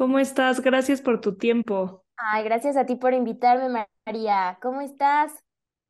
[0.00, 0.62] ¿Cómo estás?
[0.62, 2.06] Gracias por tu tiempo.
[2.16, 4.58] Ay, gracias a ti por invitarme, María.
[4.62, 5.30] ¿Cómo estás?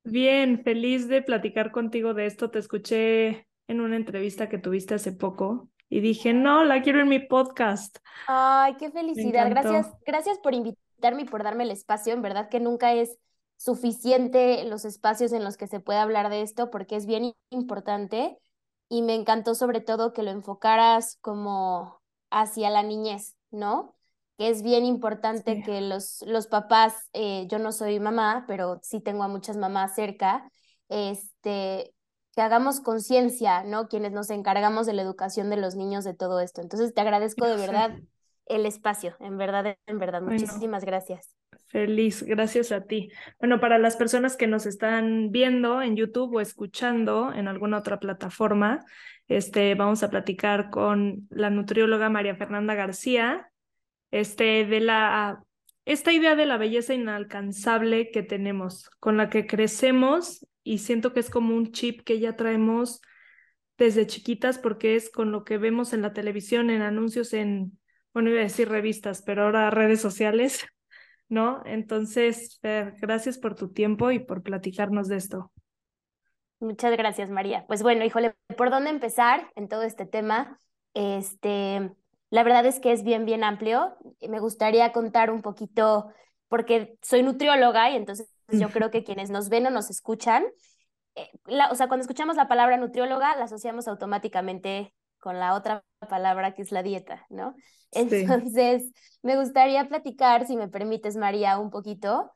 [0.02, 2.50] Bien, feliz de platicar contigo de esto.
[2.50, 7.08] Te escuché en una entrevista que tuviste hace poco y dije, no, la quiero en
[7.08, 7.98] mi podcast.
[8.26, 9.48] Ay, qué felicidad.
[9.48, 12.12] Gracias, gracias por invitarme y por darme el espacio.
[12.12, 13.16] En verdad que nunca es
[13.58, 18.40] suficiente los espacios en los que se puede hablar de esto porque es bien importante
[18.88, 22.02] y me encantó sobre todo que lo enfocaras como
[22.32, 23.94] hacia la niñez, ¿no?
[24.40, 28.80] Que es bien importante Sí, que los, los papás, eh, yo no soy mamá, pero
[28.82, 30.50] sí tengo a muchas mamás cerca,
[30.88, 31.94] este,
[32.34, 33.88] que hagamos conciencia, ¿no?
[33.88, 36.62] Quienes nos encargamos de la educación de los niños de todo esto.
[36.62, 37.98] Entonces te agradezco de verdad
[38.46, 41.36] el espacio, en verdad, en verdad, Bueno, muchísimas gracias.
[41.68, 43.10] feliz, gracias a ti.
[43.38, 48.00] Bueno, para las personas que nos están viendo en YouTube o escuchando en alguna otra
[48.00, 48.84] plataforma,
[49.28, 53.50] este, vamos a platicar con la nutrióloga María Fernanda García.
[54.10, 55.42] Este, de la,
[55.84, 61.20] esta idea de la belleza inalcanzable que tenemos, con la que crecemos y siento que
[61.20, 63.00] es como un chip que ya traemos
[63.78, 67.78] desde chiquitas porque es con lo que vemos en la televisión, en anuncios, en,
[68.12, 70.66] bueno, iba a decir revistas, pero ahora redes sociales,
[71.28, 71.62] ¿no?
[71.64, 75.50] Entonces, gracias por tu tiempo y por platicarnos de esto.
[76.58, 77.64] Muchas gracias, María.
[77.66, 80.58] Pues bueno, híjole, ¿por dónde empezar en todo este tema?
[80.92, 81.90] Este,
[82.30, 83.96] la verdad es que es bien, bien amplio.
[84.28, 86.08] Me gustaría contar un poquito,
[86.48, 90.44] porque soy nutrióloga y entonces yo creo que quienes nos ven o nos escuchan,
[91.14, 95.84] eh, la- o sea, cuando escuchamos la palabra nutrióloga, la asociamos automáticamente con la otra
[96.08, 97.54] palabra que es la dieta, ¿no?
[98.08, 102.32] Sí, Entonces, me gustaría platicar, si me permites, María, un poquito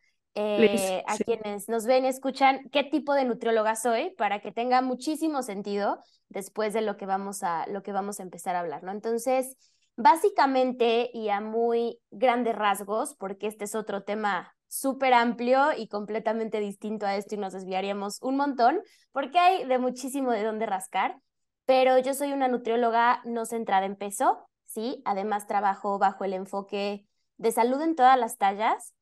[0.55, 4.41] please, eh, a sí, quienes nos ven y escuchan qué tipo de nutrióloga soy para
[4.41, 8.57] que tenga muchísimo sentido después de lo que vamos a, lo que vamos a empezar
[8.57, 8.91] a hablar, ¿no?
[8.93, 9.57] Entonces,
[9.97, 16.59] básicamente y a muy grandes rasgos, porque este es otro tema súper amplio y completamente
[16.59, 18.81] distinto a esto y nos desviaríamos un montón,
[19.13, 21.17] porque hay de muchísimo de dónde rascar,
[21.65, 25.01] pero yo soy una nutrióloga no centrada en peso, ¿sí?
[25.05, 28.95] Además trabajo bajo el enfoque de salud en todas las tallas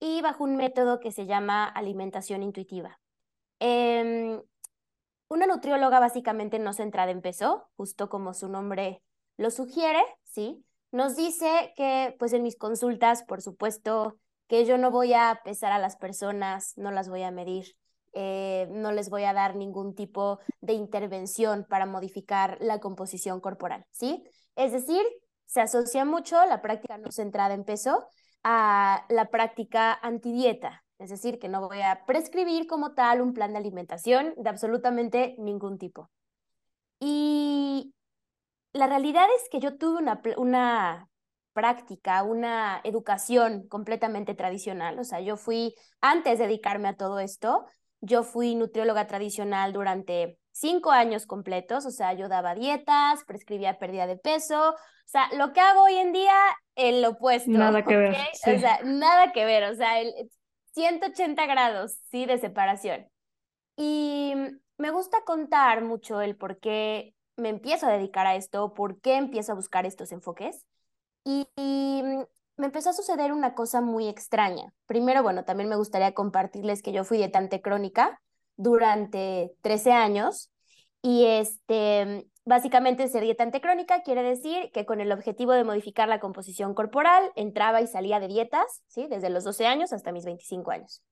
[0.00, 2.98] y bajo un método que se llama alimentación intuitiva.
[3.60, 4.40] Em,
[5.28, 9.02] una nutrióloga básicamente no centrada en peso, justo como su nombre
[9.36, 10.64] lo sugiere, ¿sí?
[10.90, 15.72] Nos dice que, pues en mis consultas, por supuesto, que yo no voy a pesar
[15.72, 17.76] a las personas, no las voy a medir,
[18.14, 23.84] eh, no les voy a dar ningún tipo de intervención para modificar la composición corporal,
[23.90, 24.24] ¿sí?
[24.56, 25.02] Es decir,
[25.44, 28.06] se asocia mucho la práctica no centrada en peso
[28.42, 33.52] a la práctica antidieta, es decir, que no voy a prescribir como tal un plan
[33.52, 36.10] de alimentación de absolutamente ningún tipo.
[36.98, 37.94] Y
[38.78, 41.08] la realidad es que yo tuve una, una
[41.52, 47.66] práctica, una educación completamente tradicional, o sea, yo fui, antes de dedicarme a todo esto,
[48.00, 54.06] yo fui nutrióloga tradicional durante cinco años completos, o sea, yo daba dietas, prescribía pérdida
[54.06, 56.36] de peso, o sea, lo que hago hoy en día,
[56.76, 60.14] el opuesto, nada que ver, O sea, nada que ver, o sea, el
[60.74, 62.26] 180 grados, ¿sí?
[62.26, 63.08] De separación.
[63.76, 64.34] Y
[64.76, 69.16] me gusta contar mucho el por qué me empiezo a dedicar a esto, por qué
[69.16, 70.64] empiezo a buscar estos enfoques.
[71.24, 72.02] Y, y
[72.58, 74.74] me empezó a suceder una cosa muy extraña.
[74.86, 78.20] Primero, bueno, también me gustaría compartirles que yo fui dietante crónica
[78.56, 80.50] durante 13 años
[81.00, 86.18] y este, básicamente ser dietante crónica quiere decir que con el objetivo de modificar la
[86.18, 89.06] composición corporal entraba y salía de dietas, ¿sí?
[89.06, 91.02] Desde los 12 años hasta mis 25 años.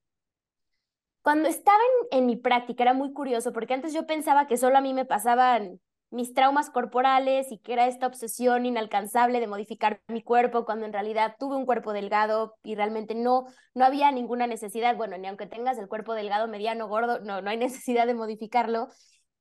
[1.21, 1.79] Cuando estaba
[2.11, 4.93] en, en mi práctica era muy curioso porque antes yo pensaba que solo a mí
[4.93, 5.79] me pasaban
[6.09, 10.93] mis traumas corporales y que era esta obsesión inalcanzable de modificar mi cuerpo cuando en
[10.93, 15.47] realidad tuve un cuerpo delgado y realmente no, no había ninguna necesidad, bueno, ni aunque
[15.47, 18.87] tengas el cuerpo delgado, mediano, gordo, no, no hay necesidad de modificarlo,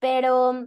[0.00, 0.67] pero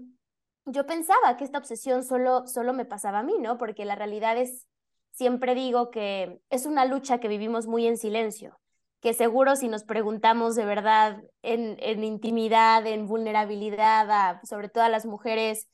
[0.65, 3.57] yo pensaba que esta obsesión solo, solo me pasaba a mí, ¿no?
[3.57, 4.68] Porque la realidad es,
[5.12, 8.59] siempre digo que es una lucha que vivimos muy en silencio
[9.01, 14.89] que seguro si nos preguntamos de verdad en, en intimidad, en vulnerabilidad, sobre todo a
[14.89, 15.69] las mujeres,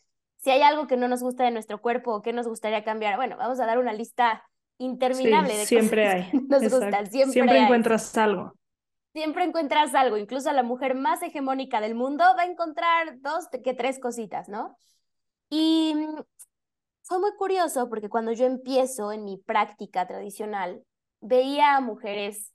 [0.46, 3.16] si hay algo que no nos gusta de nuestro cuerpo o que nos gustaría cambiar,
[3.16, 4.44] bueno, vamos a dar una lista
[4.78, 8.54] sí, interminable de cosas siempre que hay, nos gustan, siempre siempre hay, encuentras algo.
[9.12, 13.74] siempre encuentras algo, incluso la mujer más hegemónica del mundo va a encontrar dos que
[13.74, 14.78] tres cositas, ¿no?
[15.50, 16.22] Y mm,
[17.02, 20.84] fue muy curioso porque cuando yo empiezo en mi práctica tradicional,
[21.22, 22.54] veía a mujeres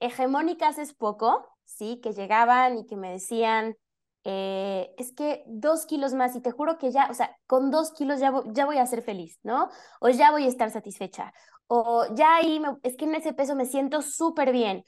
[0.00, 2.00] hegemónicas es poco, ¿sí?
[2.02, 3.76] Que llegaban y que me decían,
[4.24, 7.92] eh, es que dos kilos más y te juro que ya, o sea, con dos
[7.92, 9.68] kilos ya, vo- ya voy a ser feliz, ¿no?
[10.00, 11.32] O ya voy a estar satisfecha.
[11.66, 14.84] o ya ahí, es que en ese peso me siento súper bien.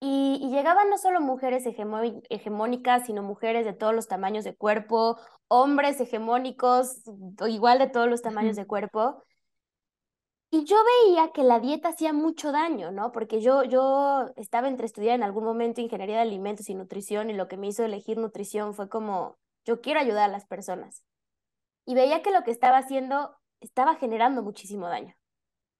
[0.00, 1.64] Y, llegaban no solo mujeres
[2.30, 5.18] hegemónicas, sino mujeres de todos los tamaños de cuerpo,
[5.48, 7.02] hombres hegemónicos,
[7.48, 9.22] igual de todos los tamaños de cuerpo.
[10.54, 13.10] Y yo veía que la dieta hacía mucho daño, ¿no?
[13.10, 17.32] Porque yo, yo estaba entre estudiar en algún momento ingeniería de alimentos y nutrición y
[17.32, 21.04] lo que me hizo elegir nutrición fue como, yo quiero ayudar a las personas.
[21.86, 25.14] Y veía que lo que estaba haciendo estaba generando muchísimo daño.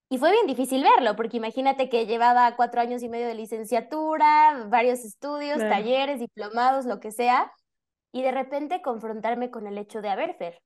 [0.09, 4.69] Y fue bien difícil verlo, porque imagínate que llevaba cuatro años y medio de licenciatura,
[4.69, 7.53] varios estudios, talleres, diplomados, lo que sea,
[8.11, 10.63] y de repente confrontarme con el hecho de, ver, Fer,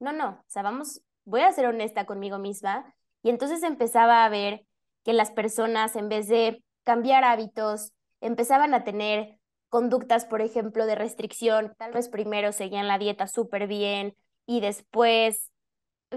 [0.00, 2.92] no, no, o sea, vamos, voy a ser honesta conmigo misma.
[3.22, 4.64] Y entonces empezaba a ver
[5.04, 9.38] que las personas, en vez de cambiar hábitos, empezaban a tener
[9.68, 11.74] conductas, por ejemplo, de restricción.
[11.78, 14.14] Tal vez primero seguían la dieta súper bien
[14.46, 15.50] y después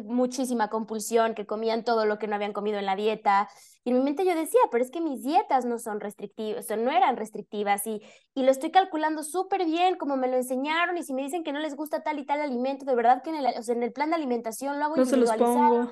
[0.04, 3.50] muchísima compulsión, que comían todo lo que no habían comido en la dieta.
[3.84, 6.78] Y en mi mente yo decía, pero es que mis dietas no son restrictivas, o
[6.78, 8.02] no eran restrictivas y,
[8.34, 11.54] y lo estoy calculando súper bien como me lo enseñaron y si me dicen que
[11.54, 13.84] no les gusta tal y tal alimento, de verdad que en el, o sea, en
[13.84, 15.90] el plan de alimentación lo hago no se los pongo, no,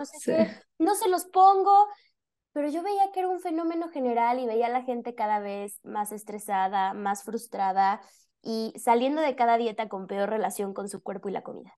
[0.80, 1.88] no se los pongo.
[2.52, 5.80] Pero yo veía que era un fenómeno general y veía a la gente cada vez
[5.84, 8.02] más estresada, más frustrada
[8.42, 11.78] y saliendo de cada dieta con peor relación con su cuerpo y la comida.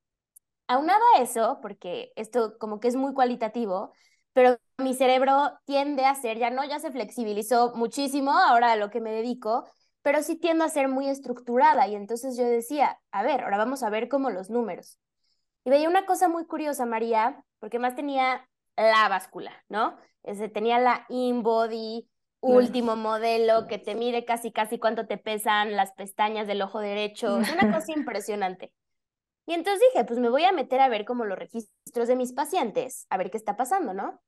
[0.72, 3.92] Aunado a eso, porque esto como que es muy cualitativo,
[4.32, 8.90] pero mi cerebro tiende a ser, ya no, ya se flexibilizó muchísimo ahora a lo
[8.90, 9.66] que me dedico,
[10.02, 13.84] pero sí tiendo a ser muy estructurada y entonces yo decía, a ver, ahora vamos
[13.84, 14.98] a ver como los números.
[15.66, 18.48] Y veía una cosa muy curiosa, María, porque más tenía
[18.78, 19.98] la báscula, ¿no?
[20.24, 22.08] Ese, tenía la InBody,
[22.40, 27.42] último modelo que te mide casi casi cuánto te pesan las pestañas del ojo derecho,
[27.42, 28.72] es una cosa impresionante.
[29.46, 32.34] Y entonces dije, pues me voy a meter a ver como los registros de mis
[32.34, 34.22] pacientes, a ver qué está pasando, ¿no?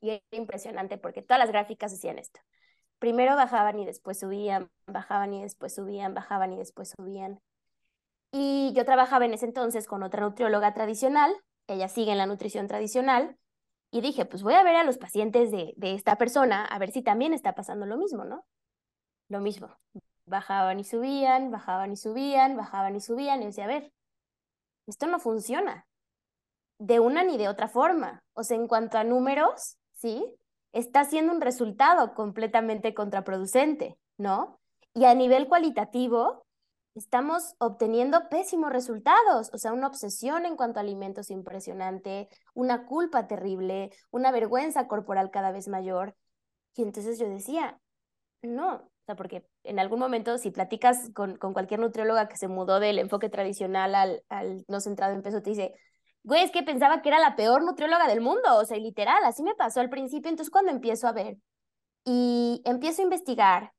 [0.00, 2.40] Y era impresionante porque todas las gráficas decían esto.
[2.98, 7.40] Primero bajaban y después subían, bajaban y después subían, bajaban y después subían.
[8.32, 11.34] Y yo trabajaba en ese entonces con otra nutrióloga tradicional,
[11.66, 13.36] ella sigue en la nutrición tradicional,
[13.90, 16.90] y dije, pues voy a ver a los pacientes de, de esta persona, a ver
[16.90, 18.44] si también está pasando lo mismo, ¿no?
[19.28, 19.74] Lo mismo.
[20.26, 23.92] Bajaban y subían, bajaban y subían, bajaban y subían, y decía, a ver,
[24.90, 25.86] esto no funciona
[26.78, 28.22] de una ni de otra forma.
[28.34, 30.24] O sea, en cuanto a números, ¿sí?
[30.72, 34.60] Está siendo un resultado completamente contraproducente, ¿no?
[34.94, 36.46] Y a nivel cualitativo,
[36.94, 43.26] estamos obteniendo pésimos resultados, o sea, una obsesión en cuanto a alimentos impresionante, una culpa
[43.26, 46.16] terrible, una vergüenza corporal cada vez mayor.
[46.74, 47.80] Y entonces yo decía,
[48.42, 52.78] no, sea, porque en algún momento, si platicas con, con cualquier nutrióloga que se mudó
[52.78, 55.74] del enfoque tradicional al, al no centrado en peso, te dice,
[56.22, 59.42] güey, es que pensaba que era la peor nutrióloga del mundo, o sea, literal, así
[59.42, 61.38] me pasó al principio, entonces cuando empiezo a ver
[62.04, 63.72] y empiezo a investigar,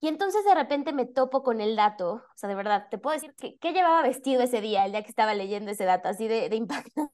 [0.00, 3.14] y entonces de repente me topo con el dato, o sea, de verdad, te puedo
[3.14, 6.26] decir que, qué llevaba vestido ese día, el día que estaba leyendo ese dato, así
[6.28, 7.10] de, de impactante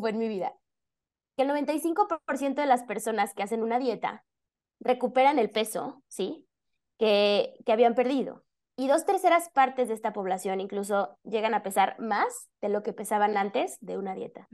[0.00, 0.54] fue en mi vida.
[1.36, 4.24] Que el 95% de las personas que hacen una dieta
[4.80, 6.48] recuperan el peso, ¿sí?
[7.00, 8.44] Que, habían perdido.
[8.76, 12.92] Y dos terceras partes de esta población incluso llegan a pesar más de lo que
[12.92, 14.48] pesaban antes de una dieta.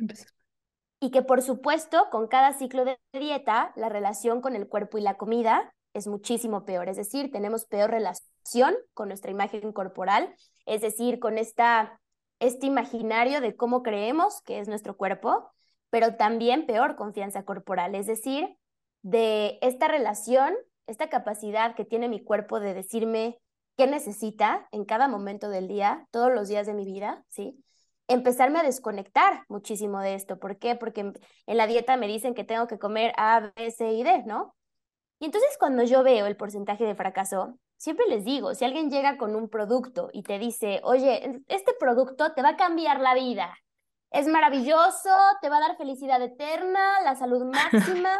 [1.00, 5.02] Y que por supuesto, con cada ciclo de dieta, la relación con el cuerpo y
[5.02, 6.88] la comida es muchísimo peor.
[6.88, 10.34] Es decir, tenemos peor relación con nuestra imagen corporal,
[10.66, 12.00] es decir, con esta,
[12.38, 15.50] este imaginario de cómo creemos que es nuestro cuerpo,
[15.90, 18.56] pero también peor confianza corporal, es decir,
[19.02, 20.54] de esta relación
[20.86, 23.38] esta capacidad que tiene mi cuerpo de decirme
[23.76, 27.62] qué necesita en cada momento del día, todos los días de mi vida, ¿sí?
[28.08, 30.38] Empezarme a desconectar muchísimo de esto.
[30.38, 30.76] ¿Por qué?
[30.76, 34.22] Porque en la dieta me dicen que tengo que comer A, B, C y D,
[34.24, 34.54] ¿no?
[35.18, 39.16] Y entonces cuando yo veo el porcentaje de fracaso, siempre les digo, si alguien llega
[39.16, 43.54] con un producto y te dice, oye, este producto te va a cambiar la vida,
[44.10, 48.16] es maravilloso, te va a dar felicidad eterna, la salud máxima,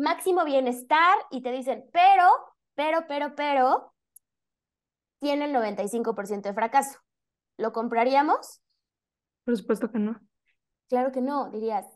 [0.00, 2.24] máximo bienestar y te dicen, pero,
[2.74, 3.94] pero, pero, pero,
[5.20, 6.98] tiene el 95% de fracaso.
[7.56, 8.60] ¿Lo compraríamos?
[9.44, 10.18] Por supuesto que no.
[10.88, 11.86] Claro que no, dirías,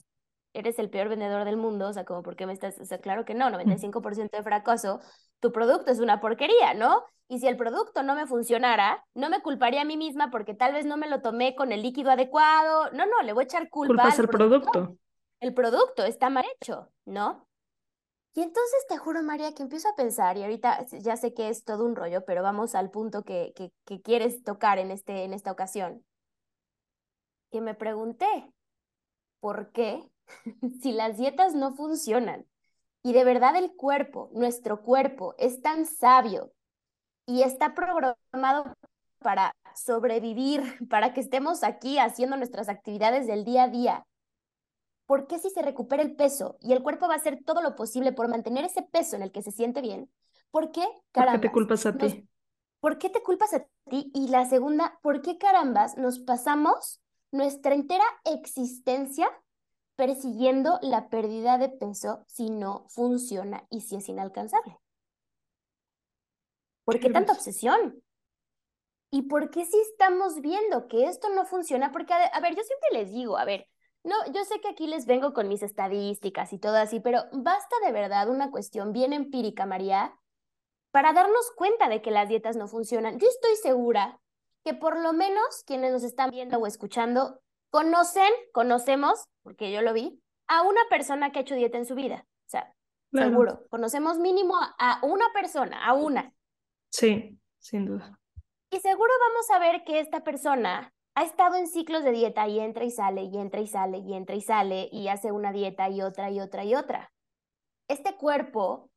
[0.52, 2.78] eres el peor vendedor del mundo, o sea, como, ¿por qué me estás?
[2.78, 5.00] O sea, claro que no, 95% de fracaso,
[5.40, 7.04] tu producto es una porquería, ¿no?
[7.28, 10.74] Y si el producto no me funcionara, no me culparía a mí misma porque tal
[10.74, 12.90] vez no me lo tomé con el líquido adecuado.
[12.92, 14.10] No, no, le voy a echar culpa.
[14.10, 14.96] al producto.
[15.40, 17.48] El producto está mal hecho, ¿no?
[18.34, 21.64] Y entonces te juro, María, que empiezo a pensar, y ahorita ya sé que es
[21.64, 23.52] todo un rollo, pero vamos al punto que,
[23.84, 26.04] que, quieres tocar en, este, en esta ocasión.
[27.52, 28.26] Que me pregunté,
[29.38, 30.10] ¿por qué?
[30.82, 32.44] si las dietas no funcionan,
[33.04, 36.50] y de verdad el cuerpo, nuestro cuerpo, es tan sabio
[37.26, 38.74] y está programado
[39.20, 40.60] para sobrevivir,
[40.90, 44.06] para que estemos aquí haciendo nuestras actividades del día a día.
[45.06, 47.74] ¿Por qué si se recupera el peso y el cuerpo va a hacer todo lo
[47.74, 50.10] posible por mantener ese peso en el que se siente bien?
[50.50, 50.86] ¿Por qué?
[51.12, 52.28] ¿Por qué te culpas a ti?
[52.80, 54.10] ¿Por qué te culpas a ti?
[54.14, 59.28] Y la segunda, ¿por qué carambas nos pasamos nuestra entera existencia
[59.96, 64.78] persiguiendo la pérdida de peso si no funciona y si es inalcanzable?
[66.84, 68.02] ¿Por qué tanta obsesión?
[69.10, 71.92] ¿Y por qué si estamos viendo que esto no funciona?
[71.92, 73.68] Porque, a ver, yo siempre les digo, a ver,
[74.04, 77.74] no, yo sé que aquí les vengo con mis estadísticas y todo así, pero basta
[77.84, 80.14] de verdad una cuestión bien empírica, María,
[80.92, 83.18] para darnos cuenta de que las dietas no funcionan.
[83.18, 84.20] Yo estoy segura
[84.62, 89.92] que por lo menos quienes nos están viendo o escuchando conocen, conocemos, porque yo lo
[89.92, 92.26] vi, a una persona que ha hecho dieta en su vida.
[92.46, 92.74] O sea,
[93.10, 96.32] seguro, conocemos mínimo a una persona, a una.
[96.90, 98.18] Sí, sin duda.
[98.70, 102.58] Y seguro vamos a ver que esta persona ha estado en ciclos de dieta y
[102.60, 105.88] entra y sale y entra y sale y entra y sale y hace una dieta
[105.88, 107.12] y otra y otra y otra.
[107.88, 108.90] Este cuerpo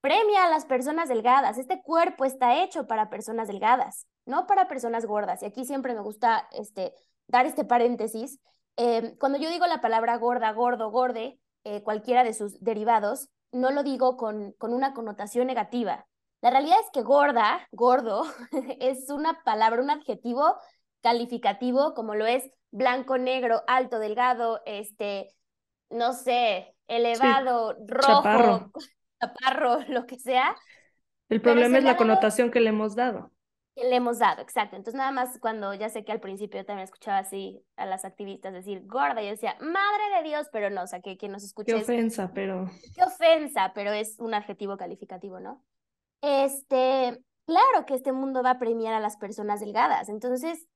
[0.00, 1.58] premia a las personas delgadas.
[1.58, 5.42] Este cuerpo está hecho para personas delgadas, no para personas gordas.
[5.42, 6.94] Y aquí siempre me gusta este,
[7.26, 8.40] dar este paréntesis.
[8.76, 13.70] Em, cuando yo digo la palabra gorda, gordo, gorde, eh, cualquiera de sus derivados, no
[13.70, 16.06] lo digo con, con una connotación negativa.
[16.40, 18.22] La realidad es que gorda, gordo,
[18.80, 20.54] es una palabra, un adjetivo
[21.02, 25.28] calificativo como lo es blanco, negro, alto, delgado, este,
[25.90, 28.72] no sé, elevado, rojo,
[29.20, 29.80] chaparro.
[29.88, 30.56] lo que sea.
[31.28, 33.30] El problema es la connotación que le hemos dado.
[33.74, 34.76] Que le hemos dado, exacto.
[34.76, 38.04] Entonces nada más cuando ya sé que al principio yo también escuchaba así a las
[38.04, 41.44] activistas decir gorda, yo decía, madre de Dios, pero no, o sea, que, que nos
[41.44, 41.72] escuche.
[41.72, 42.70] Qué ofensa, pero...
[42.94, 45.62] Qué ofensa, pero es un adjetivo calificativo, ¿no?
[46.22, 50.08] Este, claro que este mundo va a premiar a las personas delgadas.
[50.08, 50.66] Entonces,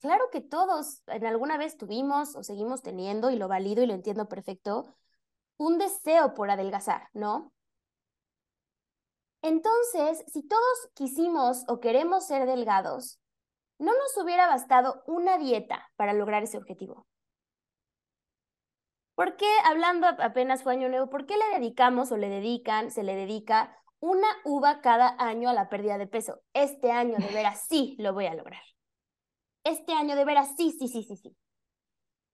[0.00, 3.94] claro que todos en alguna vez tuvimos o seguimos teniendo, y lo valido y lo
[3.94, 4.96] entiendo perfecto,
[5.56, 7.52] un deseo por adelgazar, ¿no?
[9.42, 13.20] Entonces, si todos quisimos o queremos ser delgados,
[13.78, 17.06] no nos hubiera bastado una dieta para lograr ese objetivo.
[19.14, 23.02] ¿Por qué, hablando apenas fue año nuevo, por qué le dedicamos o le dedican, se
[23.02, 26.40] le dedica una uva cada año a la pérdida de peso.
[26.52, 28.62] Este año de veras sí lo voy a lograr.
[29.68, 31.36] Este año de veras sí, sí, sí, sí, sí.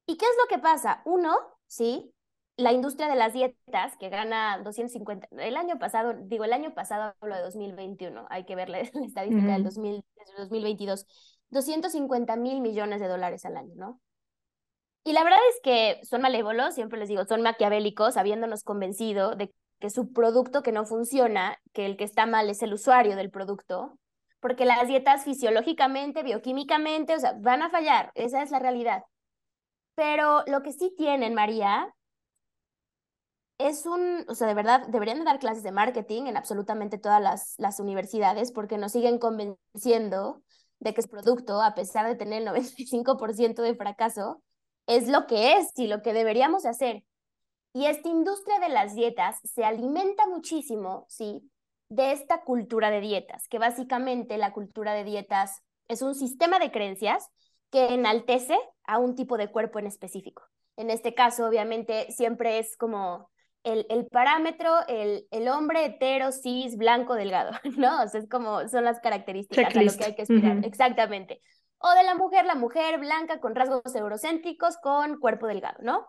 [0.06, 1.02] ¿Y qué es lo que pasa?
[1.04, 1.36] Uno,
[1.66, 2.14] sí,
[2.56, 7.14] la industria de las dietas que gana 250, el año pasado, digo, el año pasado
[7.20, 11.06] hablo de 2021, hay que ver la, estadística del 2022,
[11.50, 14.00] 250 mil millones de dólares al año, ¿no?
[15.02, 19.52] Y la verdad es que son malévolos, siempre les digo, son maquiavélicos, habiéndonos convencido de
[19.80, 23.30] que su producto que no funciona, que el que está mal es el usuario del
[23.30, 23.98] producto,
[24.44, 29.02] porque las dietas fisiológicamente, bioquímicamente, o sea, van a fallar, esa es la realidad.
[29.94, 31.94] Pero lo que sí tienen, María,
[33.56, 37.22] es un, o sea, de verdad, deberían de dar clases de marketing en absolutamente todas
[37.22, 40.42] las, las universidades porque nos siguen convenciendo
[40.78, 44.42] de que su producto, a pesar de tener el 95% de fracaso,
[44.86, 47.02] es lo que es y lo que deberíamos hacer.
[47.72, 51.50] Y esta industria de las dietas se alimenta muchísimo, ¿sí?
[51.94, 56.72] De esta cultura de dietas, que básicamente la cultura de dietas es un sistema de
[56.72, 57.28] creencias
[57.70, 60.42] que enaltece a un tipo de cuerpo en específico.
[60.76, 63.30] En este caso, obviamente, siempre es como
[63.62, 68.02] el, el parámetro, el, el, hombre hetero, cis, blanco, delgado, ¿no?
[68.02, 70.64] O sea, es como son las características a lo que hay que aspirar.
[70.64, 71.42] Exactamente.
[71.78, 76.08] O de la mujer, la mujer blanca con rasgos eurocéntricos con cuerpo delgado, ¿no?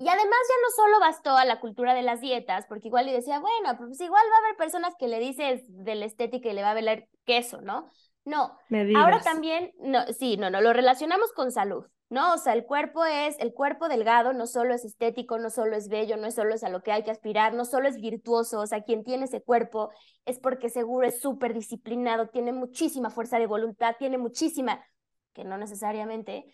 [0.00, 3.12] Y además ya no solo bastó a la cultura de las dietas, porque igual y
[3.12, 6.52] decía, bueno, pues igual va a haber personas que le dices de la estética y
[6.52, 7.90] le va a ver queso, ¿no?
[8.24, 8.58] No,
[8.94, 12.34] ahora también, no, sí, no, no, lo relacionamos con salud, ¿no?
[12.34, 15.88] O sea, el cuerpo es, el cuerpo delgado no solo es estético, no solo es
[15.88, 18.60] bello, no es solo es a lo que hay que aspirar, no solo es virtuoso,
[18.60, 19.90] o sea, quien tiene ese cuerpo
[20.26, 24.84] es porque seguro es súper disciplinado, tiene muchísima fuerza de voluntad, tiene muchísima,
[25.32, 26.44] que no necesariamente,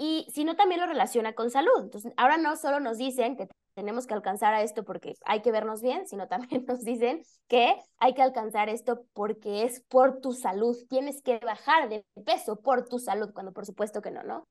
[0.00, 1.82] y sino también lo relaciona con salud.
[1.82, 5.52] Entonces, ahora no solo nos dicen que tenemos que alcanzar a esto porque hay que
[5.52, 10.32] vernos bien, sino también nos dicen que hay que alcanzar esto porque es por tu
[10.32, 14.48] salud, tienes que bajar de peso por tu salud, cuando por supuesto que no, ¿no?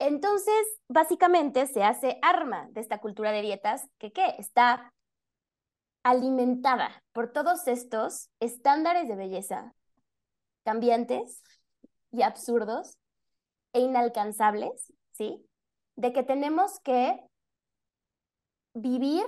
[0.00, 4.34] Entonces, básicamente se hace arma de esta cultura de dietas que, ¿qué?
[4.38, 4.92] Está
[6.02, 9.72] alimentada por todos estos estándares de belleza
[10.64, 11.44] cambiantes
[12.10, 12.96] y absurdos
[13.72, 15.44] e inalcanzables, ¿sí?
[15.96, 17.20] De que tenemos que
[18.74, 19.24] vivir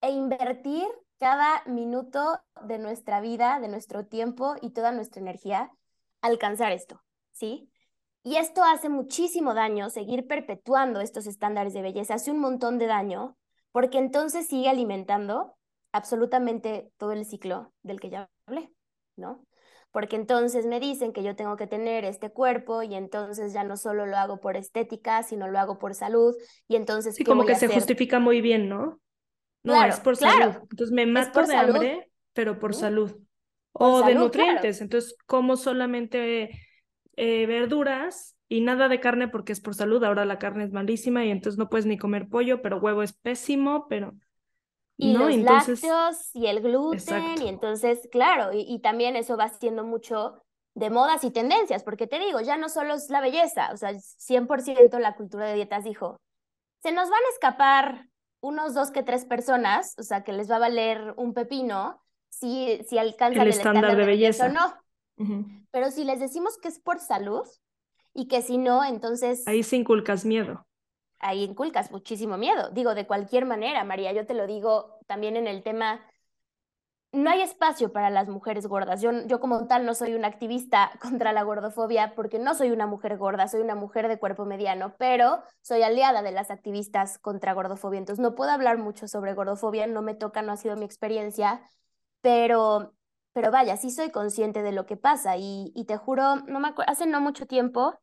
[0.00, 0.86] e invertir
[1.18, 5.70] cada minuto de nuestra vida, de nuestro tiempo y toda nuestra energía
[6.22, 7.70] alcanzar esto, ¿sí?
[8.22, 12.86] Y esto hace muchísimo daño, seguir perpetuando estos estándares de belleza hace un montón de
[12.86, 13.36] daño,
[13.72, 15.56] porque entonces sigue alimentando
[15.92, 18.72] absolutamente todo el ciclo del que ya hablé,
[19.16, 19.44] ¿no?
[19.98, 23.76] Porque entonces me dicen que yo tengo que tener este cuerpo y entonces ya no
[23.76, 26.36] solo lo hago por estética, sino lo hago por salud
[26.68, 27.16] y entonces...
[27.16, 29.00] Sí, como que se justifica muy bien, ¿no?
[29.64, 30.54] No, es por salud.
[30.70, 33.12] Entonces me mato de hambre, pero por salud.
[33.72, 34.80] o de nutrientes.
[34.82, 36.48] Entonces como solamente
[37.16, 40.04] eh, verduras y nada de carne porque es por salud.
[40.04, 43.14] Ahora la carne es malísima y entonces no puedes ni comer pollo, pero huevo es
[43.14, 44.14] pésimo, pero...
[45.00, 49.84] Y los lácteos y el gluten, y entonces, claro, y, y también eso va siendo
[49.84, 50.42] mucho
[50.74, 53.92] de modas y tendencias, porque te digo, ya no solo es la belleza, o sea,
[53.92, 56.20] 100% la cultura de dietas dijo,
[56.82, 58.08] se nos van a escapar
[58.40, 62.80] unos dos que tres personas, o sea, que les va a valer un pepino si,
[62.88, 64.46] si alcanzan el, estándar, de, belleza.
[64.46, 64.74] o no.
[65.72, 67.46] Pero si les decimos que es por salud
[68.14, 69.46] y que si no, entonces...
[69.48, 70.67] Ahí se inculcas miedo.
[71.20, 72.70] Ahí inculcas muchísimo miedo.
[72.70, 76.00] Digo, de cualquier manera, María, yo te lo digo también en el tema
[77.12, 79.00] no hay espacio para las mujeres gordas.
[79.00, 82.86] Yo, yo como tal no soy una activista contra la gordofobia porque no soy una
[82.86, 87.54] mujer gorda, soy una mujer de cuerpo mediano, pero soy aliada de las activistas contra
[87.54, 87.98] gordofobia.
[87.98, 91.62] Entonces no puedo hablar mucho sobre gordofobia, no me toca, no ha sido mi experiencia,
[92.20, 92.94] pero,
[93.32, 96.74] pero vaya, sí soy consciente de lo que pasa y, y te juro, no me
[96.86, 97.98] hace no mucho tiempo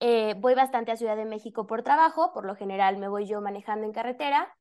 [0.00, 3.40] eh, voy bastante a Ciudad de México por trabajo, por lo general me voy yo
[3.40, 4.54] manejando en carretera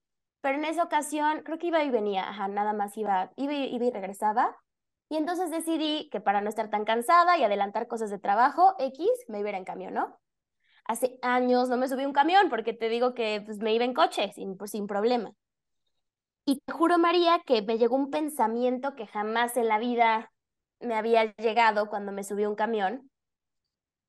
[0.43, 3.85] pero en esa ocasión creo que iba y venía, ajá, nada más iba, iba, iba
[3.85, 4.53] y regresaba.
[5.07, 9.07] Y entonces decidí que para no estar tan cansada y adelantar cosas de trabajo, X,
[9.29, 10.19] me iba en camión, ¿no?
[10.83, 13.93] Hace años no me subí un camión porque te digo que pues, me iba en
[13.93, 15.31] coche sin, pues, sin problema.
[16.43, 20.29] Y te juro, María, que me llegó un pensamiento que jamás en la vida
[20.81, 23.09] me había llegado cuando me subí un camión.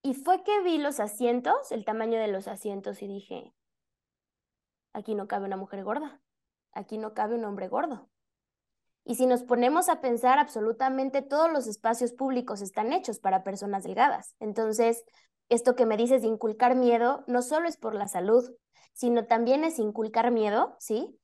[0.04, 3.52] Y fue que vi los asientos, el tamaño de los asientos, y dije,
[4.92, 6.20] aquí no cabe una mujer gorda
[6.74, 8.08] aquí no cabe un hombre gordo.
[9.04, 13.84] Y si nos ponemos a pensar, absolutamente todos los espacios públicos están hechos para personas
[13.84, 14.34] delgadas.
[14.40, 15.04] Entonces,
[15.48, 18.50] esto que me dices de inculcar miedo, no solo es por la salud,
[18.94, 21.18] sino también es inculcar miedo, ¿sí?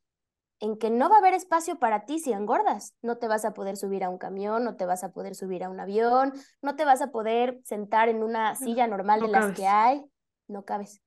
[0.61, 2.95] En que no va a haber espacio para ti si engordas.
[3.03, 5.65] No te vas a poder subir a un camión, no te vas a poder subir
[5.65, 9.57] a un avión, no te vas a poder sentar en una silla normal de las
[9.57, 10.05] que hay.
[10.49, 11.01] No cabes.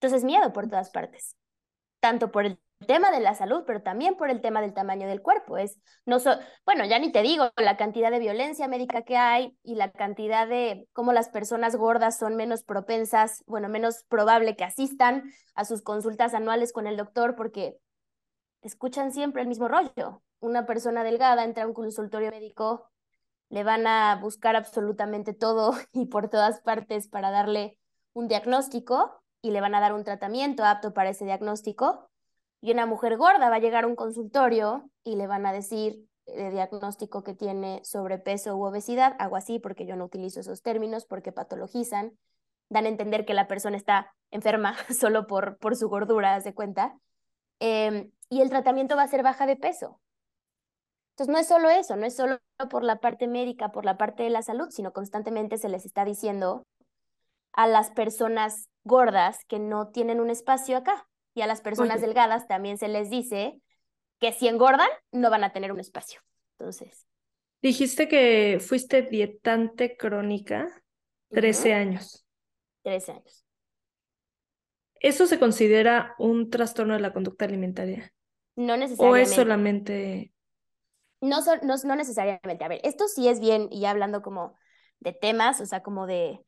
[0.00, 1.38] Entonces, miedo por todas partes
[2.00, 5.22] tanto por el tema de la salud, pero también por el tema del tamaño del
[5.22, 5.58] cuerpo.
[5.58, 6.18] Es, no
[6.64, 10.46] bueno, ya ni te digo la cantidad de violencia médica que hay y la cantidad
[10.46, 15.82] de cómo las personas gordas son menos propensas, bueno, menos probable que asistan a sus
[15.82, 17.76] consultas anuales con el doctor porque
[18.62, 20.22] escuchan siempre el mismo rollo.
[20.40, 22.90] Una persona delgada entra a un consultorio médico,
[23.48, 27.78] le van a buscar absolutamente todo y por todas partes para darle
[28.12, 32.10] un diagnóstico y le van a dar un tratamiento apto para ese diagnóstico.
[32.60, 36.08] Y una mujer gorda va a llegar a un consultorio y le van a decir
[36.26, 41.06] el diagnóstico que tiene sobrepeso u obesidad, hago así porque yo no utilizo esos términos
[41.06, 42.18] porque patologizan,
[42.68, 46.98] dan a entender que la persona está enferma solo por, por su gordura, de cuenta,
[47.60, 50.00] em, y el tratamiento va a ser baja de peso.
[51.12, 52.38] Entonces no es solo eso, no es solo
[52.70, 56.04] por la parte médica, por la parte de la salud, sino constantemente se les está
[56.04, 56.64] diciendo
[57.52, 61.07] a las personas gordas que no tienen un espacio acá.
[61.34, 63.60] Y a las personas delgadas también se les dice
[64.20, 66.20] que si engordan, no van a tener un espacio.
[66.58, 67.06] Entonces.
[67.62, 70.68] Dijiste que fuiste dietante crónica
[71.30, 72.26] 13 años.
[72.82, 73.44] 13 años.
[75.00, 78.12] ¿Eso se considera un trastorno de la conducta alimentaria?
[78.56, 79.04] No necesariamente.
[79.04, 80.32] ¿O es solamente...?
[81.20, 82.64] No, no, no necesariamente.
[82.64, 84.56] A ver, esto sí es bien, y hablando como
[85.00, 86.40] de temas, o sea, como de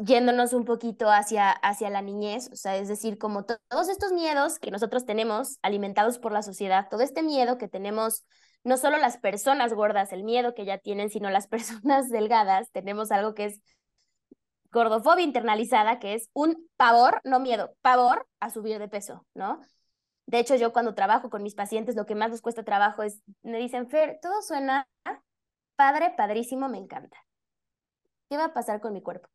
[0.00, 4.58] yéndonos un poquito hacia, hacia la niñez, o sea, es decir, como todos estos miedos
[4.58, 8.24] que nosotros tenemos alimentados por la sociedad, todo este miedo que tenemos,
[8.64, 13.12] no solo las personas gordas, el miedo que ya tienen, sino las personas delgadas, tenemos
[13.12, 13.60] algo que es
[14.72, 19.60] gordofobia internalizada, que es un pavor, no miedo, pavor a subir de peso, ¿no?
[20.26, 23.20] De hecho, yo cuando trabajo con mis pacientes, lo que más les cuesta trabajo es,
[23.42, 24.88] me dicen, Fer, todo suena
[25.76, 27.18] padre, padrísimo, me encanta.
[28.28, 29.28] ¿Qué va a pasar con mi cuerpo?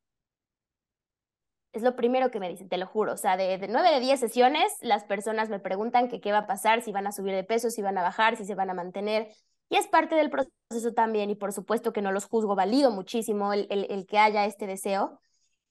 [1.76, 3.12] Es lo primero que me dicen, te lo juro.
[3.12, 6.48] O sea, de, nueve de diez sesiones, las personas me preguntan que qué va a
[6.48, 8.74] pasar, si van a subir de peso, si van a bajar, si se van a
[8.74, 9.28] mantener.
[9.68, 13.52] Y es parte del proceso también, y por supuesto que no los juzgo, valido muchísimo
[13.52, 15.20] el, el, que haya este deseo.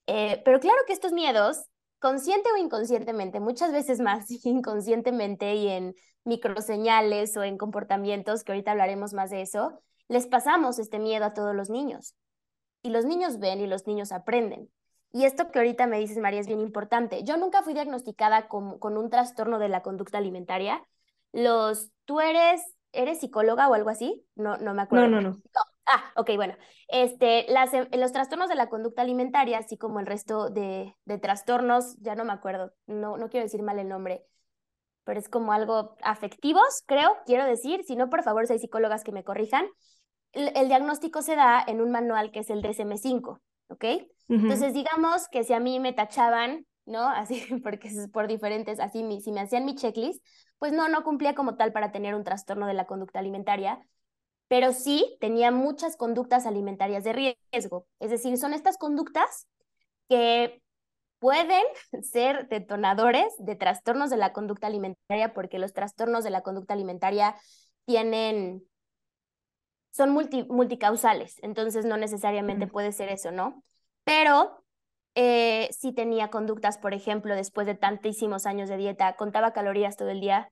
[0.06, 1.64] Eh, pero claro que estos miedos,
[2.00, 8.72] consciente o inconscientemente, muchas veces más inconscientemente y en microseñales o en comportamientos, que ahorita
[8.72, 12.14] hablaremos más de eso, les pasamos este miedo a todos los niños.
[12.82, 14.68] Y los niños ven y los niños aprenden.
[15.14, 17.22] Y esto que ahorita me dices, María, es bien importante.
[17.22, 20.82] Yo nunca fui diagnosticada con, con un trastorno de la conducta alimentaria.
[21.30, 24.26] Los, ¿Tú eres, eres psicóloga o algo así?
[24.34, 25.06] No, no me acuerdo.
[25.06, 25.36] No, no, no.
[25.86, 26.56] Ah, ok, bueno.
[26.88, 31.96] Este, las, los trastornos de la conducta alimentaria, así como el resto de, de trastornos,
[32.00, 34.26] ya no me acuerdo, no, no quiero decir mal el nombre,
[35.04, 37.84] pero es como algo afectivos, creo, quiero decir.
[37.84, 39.68] Si no, por favor, si hay psicólogas que me corrijan.
[40.32, 43.84] El, diagnóstico se da en un manual que es el DSM-5, ¿ok?
[44.28, 47.08] Entonces, digamos que si a mí me tachaban, ¿no?
[47.08, 50.24] Así, porque es por diferentes, así, si me hacían mi checklist,
[50.58, 53.78] pues no, no cumplía como tal para tener un trastorno de la conducta alimentaria,
[54.48, 57.86] pero sí tenía muchas conductas alimentarias de riesgo.
[58.00, 59.46] Es decir, son estas conductas
[60.08, 60.62] que
[61.18, 61.62] pueden
[62.02, 67.34] ser detonadores de trastornos de la conducta alimentaria porque los trastornos de la conducta alimentaria
[67.86, 68.62] tienen
[69.94, 73.62] son multicausales, entonces no necesariamente puede ser eso, ¿no?
[74.02, 74.64] Pero
[75.14, 80.10] eh, sí tenía conductas, por ejemplo, después de tantísimos años de dieta, contaba calorías todo
[80.10, 80.50] el día,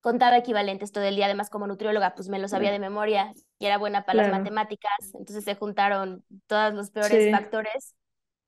[0.00, 3.66] contaba equivalentes todo el día, además como nutrióloga, pues me lo sabía de memoria y
[3.66, 7.94] era buena para las matemáticas, entonces se juntaron todos los peores factores.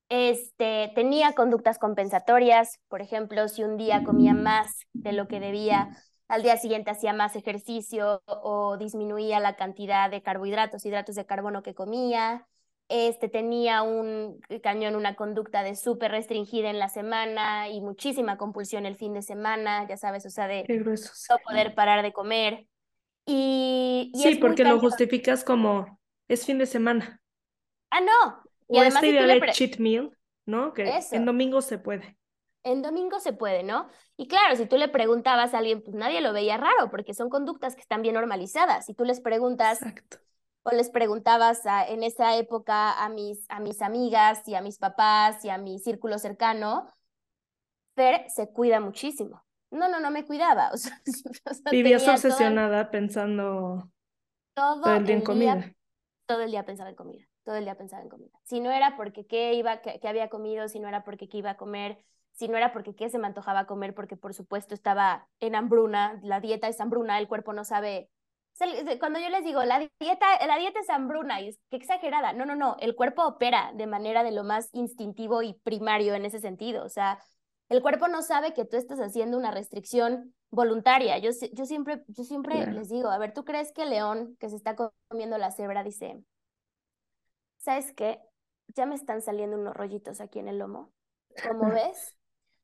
[0.09, 5.91] Este, tenía conductas compensatorias, por ejemplo, si un día comía más de lo que debía,
[6.31, 11.65] al día siguiente hacía más ejercicio o disminuía la cantidad de carbohidratos, hidratos de carbono
[11.65, 12.47] que comía.
[12.89, 18.87] Este tenía un cañón, una conducta de súper restringida en la semana y muchísima compulsión
[18.87, 22.67] el fin de semana, ya sabes, o sea, de no poder parar de comer.
[23.27, 27.21] Y, sí, porque lo justificas como es fin de semana.
[27.91, 28.43] Ah, no.
[28.69, 30.17] Y o además, este de cheat meal,
[30.47, 30.73] ¿no?
[30.75, 32.20] Que en domingo se puede
[32.63, 33.89] en domingo se puede, ¿no?
[34.17, 37.31] Y claro, si tú le preguntabas a alguien, pues nadie lo veía raro, porque son
[37.31, 38.87] conductas que están bien normalizadas.
[38.87, 39.81] Si tú les preguntas
[40.63, 45.45] o les preguntabas en esa época a mis, a mis amigas y a mis papás
[45.45, 46.87] y a mi círculo cercano,
[47.95, 49.45] Fer se cuida muchísimo.
[49.71, 50.71] No, no, no me cuidaba.
[50.75, 53.91] O Vivías obsesionada pensando
[54.55, 55.73] todo, el día en comida.
[56.27, 58.39] todo el día pensaba en comida, todo el día pensaba en comida.
[58.45, 61.39] Si no era porque qué iba, qué, qué había comido, si no era porque qué
[61.39, 64.75] iba a comer, si no era porque qué se me antojaba comer, porque por supuesto
[64.75, 68.11] estaba en hambruna, la dieta es hambruna, el cuerpo no sabe.
[68.99, 72.33] Cuando yo les digo, la dieta, la dieta es hambruna, y es que exagerada.
[72.33, 76.25] No, no, no, el cuerpo opera de manera de lo más instintivo y primario en
[76.25, 76.85] ese sentido.
[76.85, 77.19] O sea,
[77.69, 81.19] el cuerpo no sabe que tú estás haciendo una restricción voluntaria.
[81.19, 84.49] Yo, yo siempre, yo siempre les digo, a ver, ¿tú crees que el león que
[84.49, 84.75] se está
[85.09, 86.23] comiendo la cebra dice,
[87.59, 88.21] ¿sabes qué?
[88.75, 90.93] Ya me están saliendo unos rollitos aquí en el lomo.
[91.47, 92.17] ¿Cómo ves?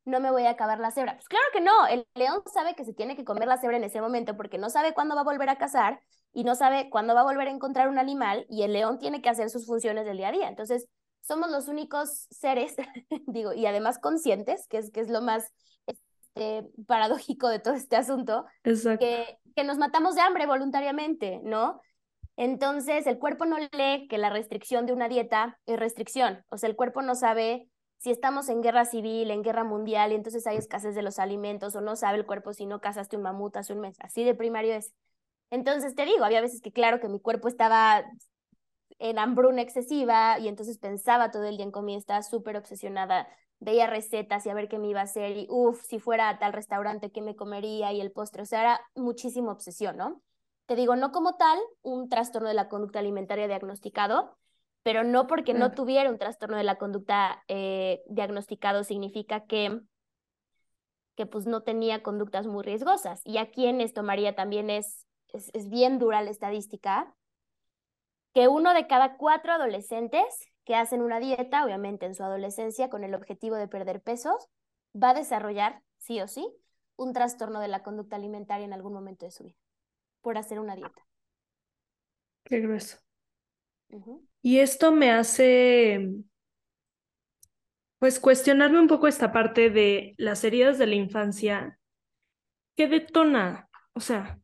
[0.06, 1.14] No me voy a acabar la cebra.
[1.14, 3.84] Pues claro que no, el león sabe que se tiene que comer la cebra en
[3.84, 6.00] ese momento porque no sabe cuándo va a volver a cazar
[6.32, 9.20] y no sabe cuándo va a volver a encontrar un animal y el león tiene
[9.20, 10.48] que hacer sus funciones del día a día.
[10.48, 10.86] Entonces,
[11.22, 12.76] somos los únicos seres,
[13.26, 15.52] digo, y además conscientes, que es, que es lo más
[15.86, 21.80] este, paradójico de todo este asunto, que, que nos matamos de hambre voluntariamente, ¿no?
[22.36, 26.68] Entonces, el cuerpo no lee que la restricción de una dieta es restricción, o sea,
[26.68, 30.56] el cuerpo no sabe si estamos en guerra civil, en guerra mundial, y entonces hay
[30.56, 33.72] escasez de los alimentos, o no sabe el cuerpo si no cazaste un mamut hace
[33.72, 34.92] un mes, así de primario es.
[35.50, 38.04] Entonces te digo, había veces que claro que mi cuerpo estaba
[38.98, 43.28] en hambruna excesiva y entonces pensaba todo el día en comida, estaba súper obsesionada,
[43.59, 46.38] veía recetas y a ver qué me iba a hacer y uff, si fuera a
[46.38, 50.22] tal restaurante, qué me comería y el postre, o sea, era muchísima obsesión, ¿no?
[50.66, 54.37] Te digo, no como tal un trastorno de la conducta alimentaria diagnosticado,
[54.87, 59.81] pero no porque no tuviera un trastorno de la conducta eh, diagnosticado significa que,
[61.16, 63.20] que pues no tenía conductas muy riesgosas.
[63.25, 67.12] Y aquí en esto, María, también es, es, es bien dura la estadística,
[68.33, 70.25] que uno de cada cuatro adolescentes
[70.64, 74.46] que hacen una dieta, obviamente en su adolescencia, con el objetivo de perder pesos,
[74.94, 76.49] va a desarrollar, sí o sí,
[76.94, 79.59] un trastorno de la conducta alimentaria en algún momento de su vida,
[80.20, 81.05] por hacer una dieta.
[82.44, 82.99] Qué grueso.
[84.46, 86.09] Y esto me hace,
[87.98, 91.80] pues, cuestionarme un poco esta parte de las heridas de la infancia.
[92.76, 93.68] ¿Qué detona?
[93.92, 94.38] O sea,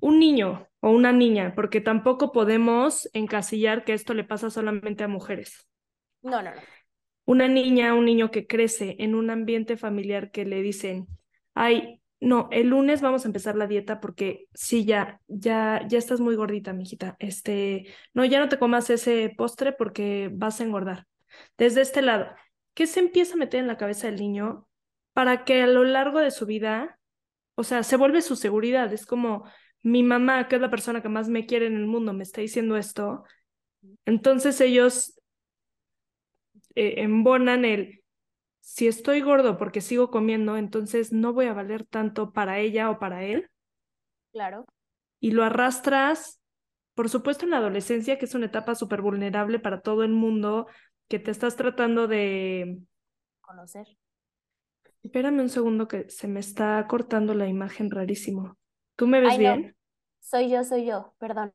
[0.00, 5.08] un niño o una niña, porque tampoco podemos encasillar que esto le pasa solamente a
[5.08, 5.66] mujeres.
[6.20, 6.60] No, no, no.
[7.24, 11.06] Una niña, un niño que crece en un ambiente familiar que le dicen,
[11.54, 16.20] ay, no, el lunes vamos a empezar la dieta porque sí, ya, ya, ya estás
[16.20, 17.16] muy gordita, mijita.
[17.18, 21.06] Este, no, ya no te comas ese postre porque vas a engordar.
[21.58, 22.28] Desde este lado,
[22.74, 24.66] ¿qué se empieza a meter en la cabeza del niño
[25.12, 26.98] para que a lo largo de su vida,
[27.54, 28.92] o sea, se vuelve su seguridad?
[28.92, 29.44] Es como
[29.82, 32.40] mi mamá, que es la persona que más me quiere en el mundo, me está
[32.40, 33.24] diciendo esto.
[34.06, 35.20] Entonces ellos
[36.74, 38.02] eh, embonan el,
[38.66, 42.98] si estoy gordo porque sigo comiendo, entonces no voy a valer tanto para ella o
[42.98, 43.48] para él.
[44.32, 44.66] Claro.
[45.20, 46.40] Y lo arrastras,
[46.96, 50.66] por supuesto, en la adolescencia, que es una etapa súper vulnerable para todo el mundo,
[51.06, 52.80] que te estás tratando de
[53.40, 53.86] conocer.
[55.04, 58.58] Espérame un segundo que se me está cortando la imagen rarísimo.
[58.96, 59.76] ¿Tú me ves bien?
[60.18, 61.54] Soy yo, soy yo, perdón.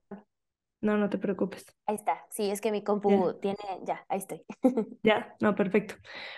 [0.81, 1.65] No, no te preocupes.
[1.85, 2.25] Ahí está.
[2.31, 4.43] Sí, es que mi compu tiene, ya, ahí estoy.
[5.03, 5.95] ya, no, perfecto.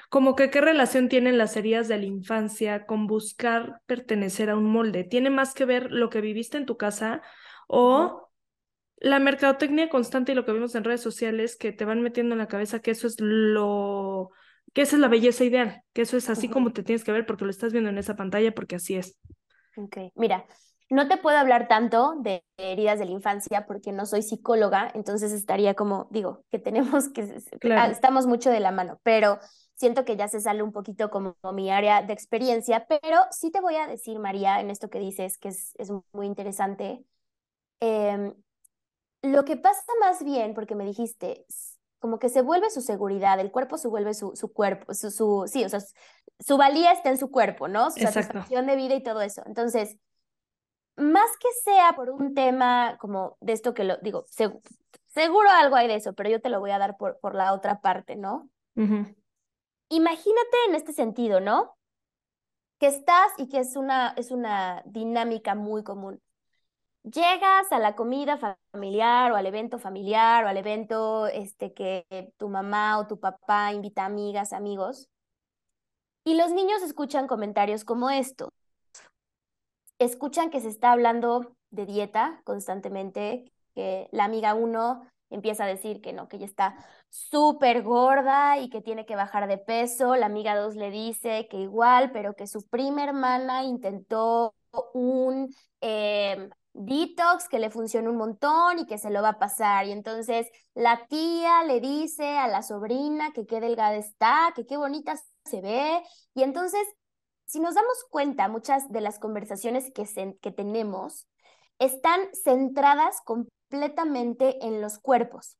[0.09, 4.65] Como que qué relación tienen las heridas de la infancia con buscar pertenecer a un
[4.65, 5.05] molde.
[5.05, 7.21] ¿Tiene más que ver lo que viviste en tu casa
[7.67, 8.29] o
[8.97, 12.39] la mercadotecnia constante y lo que vemos en redes sociales que te van metiendo en
[12.39, 14.31] la cabeza que eso es lo,
[14.73, 17.25] que esa es la belleza ideal, que eso es así como te tienes que ver
[17.25, 19.19] porque lo estás viendo en esa pantalla porque así es.
[19.75, 20.45] Ok, mira,
[20.93, 25.31] no te puedo hablar tanto de heridas de la infancia porque no soy psicóloga, entonces
[25.31, 27.21] estaría como, digo, que tenemos que,
[27.89, 29.39] estamos mucho de la mano, pero
[29.73, 33.59] siento que ya se sale un poquito como mi área de experiencia, pero sí te
[33.59, 37.03] voy a decir, María, en esto que dices, que es, es muy interesante,
[37.79, 38.35] em,
[39.23, 41.47] lo que pasa más bien, porque me dijiste,
[41.97, 45.45] como que se vuelve su seguridad, el cuerpo se vuelve su, su cuerpo, su, su,
[45.47, 45.79] sí, o sea,
[46.39, 47.89] su valía está en su cuerpo, ¿no?
[47.89, 49.41] Su satisfacción de vida y todo eso.
[49.47, 49.97] Entonces,
[50.95, 54.25] más que sea por un tema como de esto que lo digo,
[55.07, 57.53] seguro algo hay de eso, pero yo te lo voy a dar por, por la
[57.53, 58.49] otra parte, ¿no?
[59.89, 61.75] Imagínate en este sentido, ¿no?
[62.79, 66.21] Que estás y que es una, es una dinámica muy común.
[67.03, 72.05] Llegas a la comida familiar o al evento familiar o al evento este, que
[72.37, 75.09] tu mamá o tu papá invita amigas, amigos,
[76.23, 78.49] y los niños escuchan comentarios como estos
[80.03, 86.01] escuchan que se está hablando de dieta constantemente, que la amiga uno empieza a decir
[86.01, 86.75] que no, que ella está
[87.09, 90.15] súper gorda y que tiene que bajar de peso.
[90.15, 94.53] La amiga dos le dice que igual, pero que su prima hermana intentó
[94.93, 99.87] un eh, detox que le funciona un montón y que se lo va a pasar.
[99.87, 104.77] Y entonces la tía le dice a la sobrina que qué delgada está, que qué
[104.77, 106.01] bonita se ve.
[106.35, 106.81] Y entonces
[107.53, 110.07] si nos damos cuenta, muchas de las conversaciones que,
[110.41, 111.27] que tenemos
[111.77, 115.55] están centradas completamente en los cuerpos.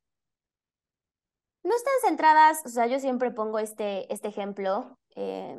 [1.62, 4.98] No están centradas, o sea, yo siempre pongo este, este ejemplo.
[5.16, 5.56] Eh,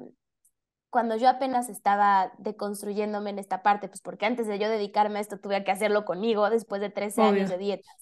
[0.91, 5.23] cuando yo apenas estaba deconstruyéndome en esta parte, pues porque antes de yo dedicarme a
[5.23, 7.95] esto tuve que hacerlo conmigo después de 13 años de dietas.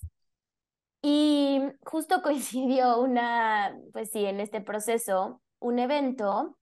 [1.03, 6.57] Y justo coincidió una, pues sí, en este proceso, un evento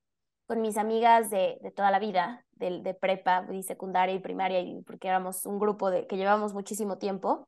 [0.50, 4.58] con mis amigas de, de toda la vida, de, de, prepa y secundaria y primaria,
[4.58, 7.46] y porque éramos un grupo de, que llevábamos muchísimo tiempo.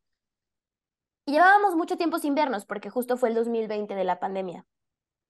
[1.26, 4.64] Y llevábamos mucho tiempo sin vernos, porque justo fue el 2020 de la pandemia.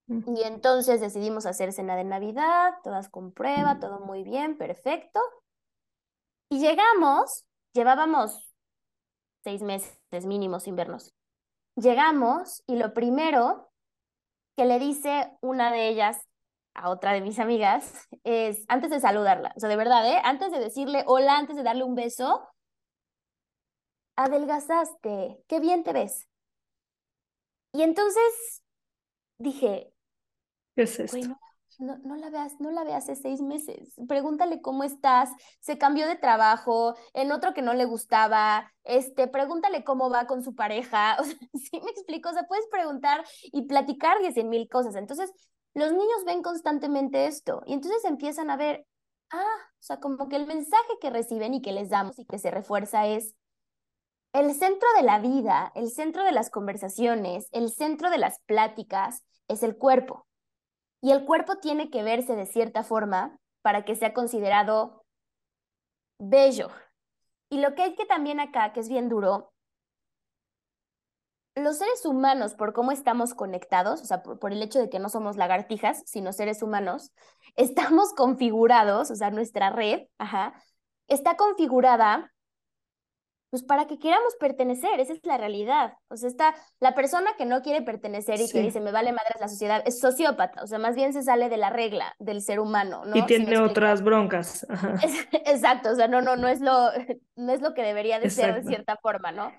[0.07, 0.37] Mm.
[0.37, 5.21] Y entonces decidimos hacer cena de Navidad, todas con prueba, todo muy bien, perfecto.
[6.51, 8.53] Y llegamos, llevábamos
[9.45, 11.15] seis meses mínimo sin vernos.
[11.77, 13.71] Llegamos y lo primero
[14.59, 16.21] que le dice una de ellas
[16.75, 20.21] a otra de mis amigas es antes de saludarla, o sea, de verdad, ¿eh?
[20.25, 22.47] Antes de decirle hola, antes de darle un beso,
[24.17, 26.29] adelgazaste, qué bien te ves.
[27.73, 28.63] Y entonces
[29.39, 29.93] dije,
[30.77, 31.39] ¿qué es esto?
[31.79, 33.95] no, no, la veas, no la veas hace seis meses.
[34.09, 35.31] Pregúntale cómo estás.
[35.61, 38.73] Se cambió de trabajo, en otro que no le gustaba.
[38.85, 41.17] Este, pregúntale cómo va con su pareja.
[41.21, 42.31] O sea, sí me explico.
[42.31, 44.97] O sea, puedes preguntar y platicar diez mil cosas.
[44.97, 45.33] Entonces,
[45.75, 48.87] los niños ven constantemente esto y entonces empiezan a ver,
[49.31, 52.39] ah, o sea, como que el mensaje que reciben y que les damos y que
[52.39, 53.35] se refuerza es,
[54.33, 59.25] el centro de la vida, el centro de las conversaciones, el centro de las pláticas
[59.49, 60.27] es el cuerpo.
[61.03, 65.05] Y el cuerpo tiene que verse de cierta forma para que sea considerado
[66.19, 66.71] bello.
[67.51, 69.52] Y lo que hay que también acá, que es bien duro,
[71.55, 75.09] los seres humanos, por cómo estamos conectados, o sea, por, el hecho de que no
[75.09, 77.13] somos lagartijas, sino seres humanos,
[77.57, 80.55] estamos configurados, o sea, nuestra red, ajá,
[81.09, 82.33] está configurada
[83.51, 85.93] pues para que queramos pertenecer, esa es la realidad.
[86.09, 89.39] O sea, está la persona que no quiere pertenecer y que dice, me vale madres
[89.41, 92.61] la sociedad, es sociópata, o sea, más bien se sale de la regla del ser
[92.61, 93.15] humano, ¿no?
[93.15, 94.67] Y tiene otras broncas.
[95.45, 96.73] exacto, o sea, no, no, no es lo,
[97.37, 99.53] no es lo que debería de ser de cierta forma, ¿no?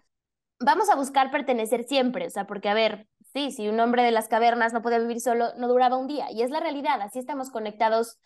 [0.64, 4.12] Vamos a buscar pertenecer siempre, o sea, porque a ver, Sí, si un hombre de
[4.12, 6.32] las cavernas no podía vivir solo, no duraba un día.
[6.32, 8.20] Y es la realidad, así estamos conectados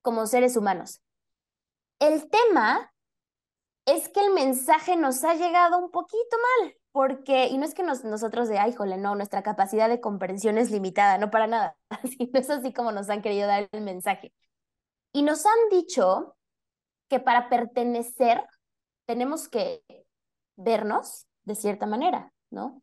[0.00, 1.02] como seres humanos.
[1.98, 2.90] El tema
[3.84, 7.82] es que el mensaje nos ha llegado un poquito mal, porque, y no es que
[7.82, 11.76] nosotros de, ay, jole, no, nuestra capacidad de comprensión es limitada, no para nada,
[12.32, 14.32] no es así como nos han querido dar el mensaje.
[15.12, 16.36] Y nos han dicho
[17.08, 18.42] que para pertenecer
[19.06, 19.82] tenemos que
[20.56, 22.82] vernos de cierta manera, ¿no?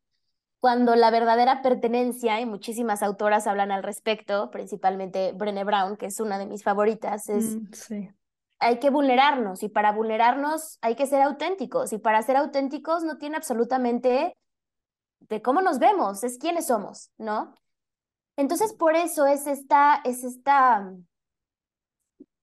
[0.59, 6.19] Cuando la verdadera pertenencia, y muchísimas autoras hablan al respecto, principalmente Brené Brown, que es
[6.19, 8.09] una de mis favoritas, es mm, sí
[8.63, 13.17] hay que vulnerarnos y para vulnerarnos hay que ser auténticos y para ser auténticos no
[13.17, 14.37] tiene absolutamente
[15.19, 17.53] de cómo nos vemos, es quiénes somos, ¿no?
[18.37, 20.93] Entonces por eso es esta, es esta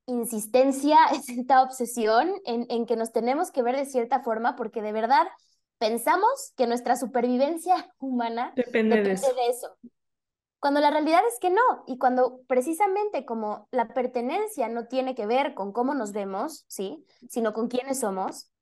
[0.06, 4.83] insistencia, es esta obsesión en, en que nos tenemos que ver de cierta forma porque
[4.83, 5.26] de verdad
[5.81, 9.77] pensamos que nuestra supervivencia humana depende, de eso.
[10.61, 15.27] cuando la realidad es que no, y cuando precisamente como la pertenencia no tiene que
[15.27, 17.05] ver con cómo nos vemos, ¿sí?
[17.29, 18.53] Sino con quiénes somos,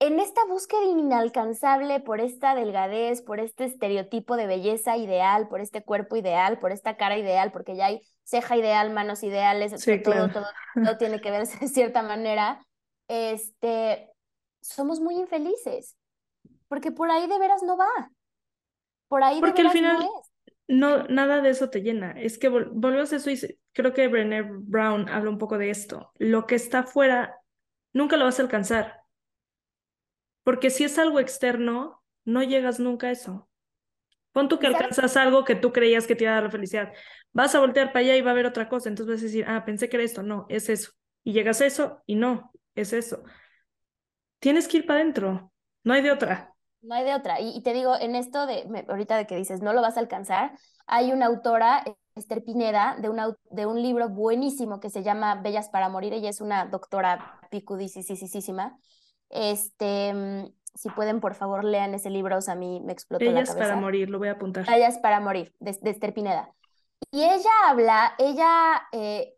[0.00, 5.82] en esta búsqueda inalcanzable por esta delgadez, por este estereotipo de belleza ideal, por este
[5.82, 9.72] cuerpo ideal, por esta cara ideal, porque ya hay ceja ideal, manos ideales,
[10.04, 10.46] todo, todo,
[10.84, 12.64] todo tiene que verse de cierta manera,
[13.08, 14.12] este,
[14.60, 15.96] somos muy infelices,
[16.68, 18.10] porque por ahí de veras no va.
[19.08, 20.28] Por ahí de veras no es
[20.68, 22.12] no, nada de eso te llena.
[22.12, 26.12] Es que volvemos a eso y creo que Brené Brown habla un poco de esto.
[26.18, 27.40] Lo que está afuera
[27.94, 29.00] nunca lo vas a alcanzar.
[30.44, 33.48] Porque si es algo externo, no llegas nunca a eso.
[34.32, 36.92] Pon tú que alcanzas algo que tú creías que te iba a dar la felicidad.
[37.32, 38.90] Vas a voltear para allá y va a haber otra cosa.
[38.90, 40.22] Entonces vas a decir, ah, pensé que era esto.
[40.22, 40.92] No, es eso.
[41.24, 43.22] Y llegas a eso y no, es eso.
[44.38, 45.50] Tienes que ir para adentro.
[45.82, 46.54] No hay de otra.
[46.82, 47.40] No hay de otra.
[47.40, 50.52] Y, te digo, en esto de, ahorita de que dices, no lo vas a alcanzar,
[50.86, 55.68] hay una autora, Esther Pineda, de, una, de un libro buenísimo que se llama Bellas
[55.68, 56.12] para Morir.
[56.12, 58.78] Ella es una doctora picudicísima.
[59.28, 62.36] Este, mm, si pueden, por favor, lean ese libro.
[62.38, 63.54] O sea, a mí me explotó la cabeza.
[63.54, 64.66] Bellas para Morir, lo voy a apuntar.
[64.66, 66.52] Bellas para Morir, de, Esther Pineda.
[67.10, 69.34] Y ella habla, ella eh,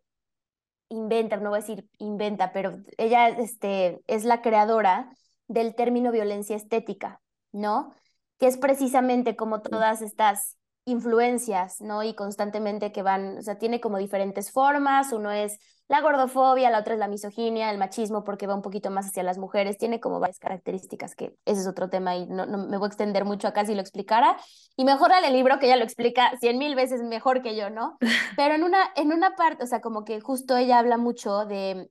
[0.88, 5.10] inventa, no voy a decir inventa, pero ella este, es la creadora
[5.48, 7.20] del término violencia estética.
[7.52, 7.94] ¿No?
[8.38, 12.02] Que es precisamente como todas estas influencias, ¿no?
[12.02, 15.58] Y constantemente que van, o sea, tiene como diferentes formas, uno es
[15.88, 19.24] la gordofobia, la otra es la misoginia, el machismo, porque va un poquito más hacia
[19.24, 22.86] las mujeres, tiene como varias características, que ese es otro tema y no, me voy
[22.86, 24.36] a extender mucho acá si lo explicara,
[24.76, 27.98] y mejor el libro que ella lo explica cien mil veces mejor que yo, ¿no?
[28.36, 31.90] Pero en una, en una parte, o sea, como que justo ella habla mucho de,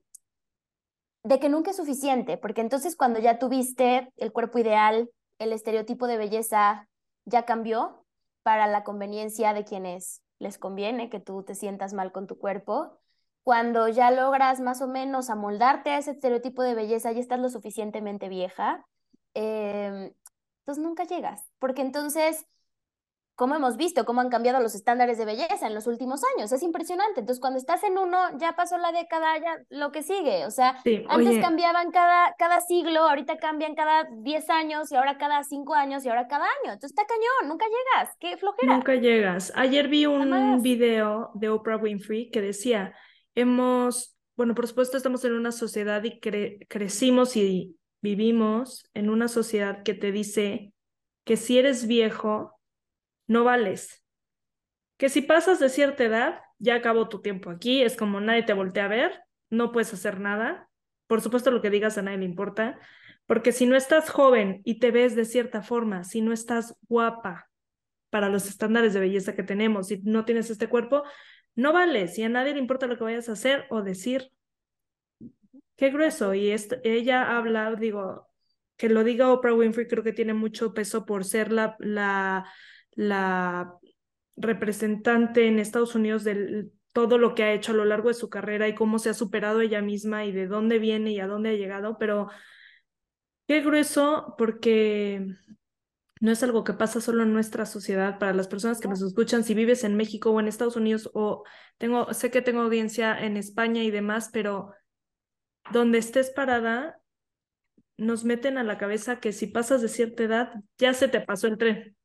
[1.22, 6.06] de que nunca es suficiente, porque entonces cuando ya tuviste el cuerpo ideal, el estereotipo
[6.06, 6.88] de belleza
[7.24, 8.04] ya cambió
[8.42, 12.98] para la conveniencia de quienes les conviene que tú te sientas mal con tu cuerpo.
[13.42, 17.48] Cuando ya logras más o menos amoldarte a ese estereotipo de belleza, ya estás lo
[17.48, 18.86] suficientemente vieja,
[19.34, 20.14] eh,
[20.60, 22.46] entonces nunca llegas, porque entonces
[23.40, 26.52] cómo hemos visto cómo han cambiado los estándares de belleza en los últimos años.
[26.52, 27.20] Es impresionante.
[27.20, 30.44] Entonces, cuando estás en uno, ya pasó la década, ya lo que sigue.
[30.44, 30.76] O sea,
[31.08, 36.04] antes cambiaban cada, cada siglo, ahorita cambian cada 10 años y ahora cada 5 años
[36.04, 36.74] y ahora cada año.
[36.74, 38.14] Entonces, está cañón, nunca llegas.
[38.20, 38.74] Qué flojera.
[38.74, 39.54] Nunca llegas.
[39.56, 42.94] Ayer vi un video de Oprah Winfrey que decía,
[43.34, 49.82] hemos, bueno, por supuesto estamos en una sociedad y crecimos y vivimos en una sociedad
[49.82, 50.74] que te dice
[51.24, 52.59] que si eres viejo,
[53.30, 54.04] no vales.
[54.96, 58.54] Que si pasas de cierta edad, ya acabó tu tiempo aquí, es como nadie te
[58.54, 60.68] voltea a ver, no puedes hacer nada.
[61.06, 62.80] Por supuesto, lo que digas a nadie le importa,
[63.26, 67.48] porque si no estás joven y te ves de cierta forma, si no estás guapa
[68.10, 71.04] para los estándares de belleza que tenemos, si no tienes este cuerpo,
[71.54, 74.32] no vales y a nadie le importa lo que vayas a hacer o decir.
[75.76, 76.34] Qué grueso.
[76.34, 76.52] Y
[76.82, 78.28] ella habla, digo,
[78.76, 82.44] que lo diga Oprah Winfrey, creo que tiene mucho peso por ser la
[83.00, 83.78] la
[84.36, 88.28] representante en Estados Unidos de todo lo que ha hecho a lo largo de su
[88.28, 91.50] carrera y cómo se ha superado ella misma y de dónde viene y a dónde
[91.50, 92.28] ha llegado, pero
[93.46, 95.26] qué grueso porque
[96.20, 98.18] no es algo que pasa solo en nuestra sociedad.
[98.18, 101.44] Para las personas que nos escuchan, si vives en México o en Estados Unidos o
[101.78, 104.74] tengo, sé que tengo audiencia en España y demás, pero
[105.72, 107.00] donde estés parada,
[107.96, 111.46] nos meten a la cabeza que si pasas de cierta edad, ya se te pasó
[111.46, 111.96] el tren.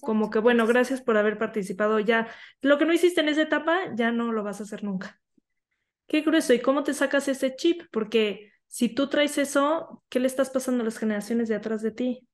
[0.00, 2.28] Como que, bueno, gracias por haber participado ya.
[2.60, 5.20] Lo que no hiciste en esa etapa, ya no lo vas a hacer nunca.
[6.06, 6.52] Qué grueso.
[6.54, 7.82] ¿Y cómo te sacas ese chip?
[7.90, 11.90] Porque si tú traes eso, ¿qué le estás pasando a las generaciones de atrás de
[11.90, 12.26] ti?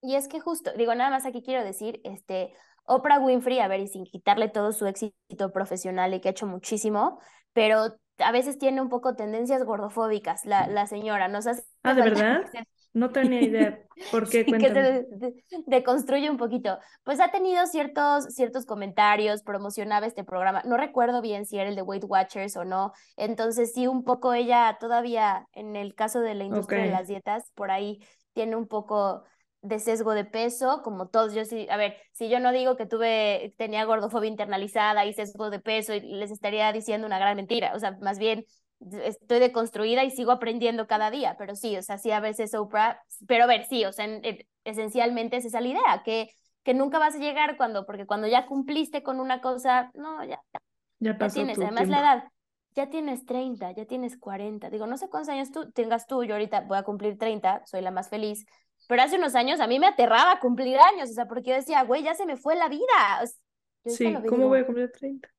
[0.00, 2.52] Y es que justo, digo, nada más aquí quiero decir, este,
[2.84, 6.46] Oprah Winfrey, a ver, y sin quitarle todo su éxito profesional y que ha hecho
[6.46, 7.20] muchísimo,
[7.52, 11.28] pero a veces tiene un poco tendencias gordofóbicas, la, la señora.
[11.28, 12.42] Nos hace ah, ¿de verdad?
[12.94, 13.80] No tenía idea.
[14.10, 14.46] ¿Por qué?
[14.46, 15.06] que se
[15.66, 16.78] deconstruye un poquito.
[17.02, 20.62] Pues ha tenido ciertos, ciertos comentarios, promocionaba este programa.
[20.64, 22.92] No recuerdo bien si era el de Weight Watchers o no.
[23.16, 27.50] Entonces, sí, un poco ella todavía, en el caso de la industria de las dietas,
[27.54, 27.98] por ahí
[28.32, 29.24] tiene un poco
[29.60, 32.84] de sesgo de peso, como todos, yo sí, a ver, si yo no digo que
[32.84, 37.78] tuve, tenía gordofobia internalizada y sesgo de peso, les estaría diciendo una gran mentira, o
[37.78, 38.44] sea, más bien
[39.02, 43.00] estoy deconstruida y sigo aprendiendo cada día, pero sí, o sea, sí a veces Oprah,
[43.26, 44.06] pero a ver, sí, o sea,
[44.64, 46.30] esencialmente es esa la idea, que,
[46.62, 50.40] que nunca vas a llegar cuando, porque cuando ya cumpliste con una cosa, no, ya,
[51.00, 52.24] ya, ya tienes, además la edad,
[52.74, 56.34] ya tienes 30, ya tienes 40, digo, no sé cuántos años tú tengas tú, yo
[56.34, 58.44] ahorita voy a cumplir 30, soy la más feliz,
[58.88, 61.82] pero hace unos años a mí me aterraba cumplir años, o sea, porque yo decía,
[61.84, 62.84] güey, ya se me fue la vida.
[63.86, 65.33] sí, ¿cómo voy a cumplir 30?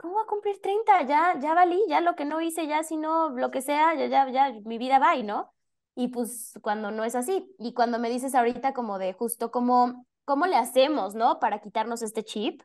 [0.00, 1.02] ¿Cómo voy a cumplir 30?
[1.02, 4.06] Ya, ya valí, ya lo que no hice, ya si no, lo que sea, ya,
[4.06, 5.52] ya, ya, mi vida va y ¿no?
[5.94, 10.06] Y pues cuando no es así, y cuando me dices ahorita como de justo cómo,
[10.24, 11.38] cómo le hacemos, ¿no?
[11.38, 12.62] Para quitarnos este chip,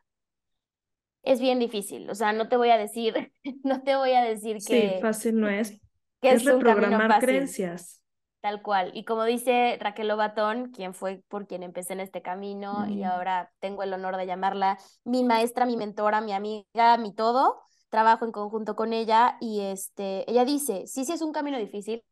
[1.22, 3.30] es bien difícil, o sea, no te voy a decir,
[3.64, 4.94] no te voy a decir que...
[4.94, 5.78] Sí, fácil no es.
[6.22, 8.00] Que es, reprogramar creencias.
[8.40, 8.92] Tal cual.
[8.94, 13.50] Y como dice Raquel Lobatón, quien fue por quien empecé en este camino y ahora
[13.58, 18.32] tengo el honor de llamarla mi maestra, mi mentora, mi amiga, mi todo, trabajo en
[18.32, 22.04] conjunto con ella y este, ella dice, sí, sí es un camino difícil,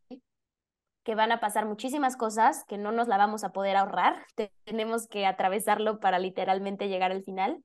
[1.05, 4.27] que van a pasar muchísimas cosas, que no nos la vamos a poder ahorrar,
[4.65, 7.63] tenemos que atravesarlo para literalmente llegar al final,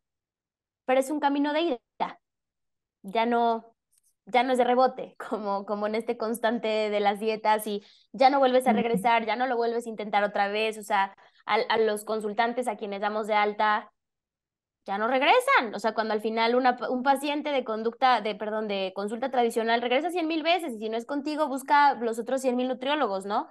[0.86, 2.20] pero es un camino de ida.
[3.02, 3.74] Ya no,
[4.32, 8.30] ya no es de rebote, como, como en este constante de las dietas y ya
[8.30, 11.16] no vuelves a regresar, ya no lo vuelves a intentar otra vez, o sea,
[11.46, 13.92] a, a los consultantes a quienes damos de alta,
[14.86, 18.68] ya no regresan, o sea, cuando al final una, un paciente de conducta, de, perdón,
[18.68, 22.42] de consulta tradicional regresa cien mil veces y si no es contigo, busca los otros
[22.42, 23.48] cien mil nutriólogos, ¿no?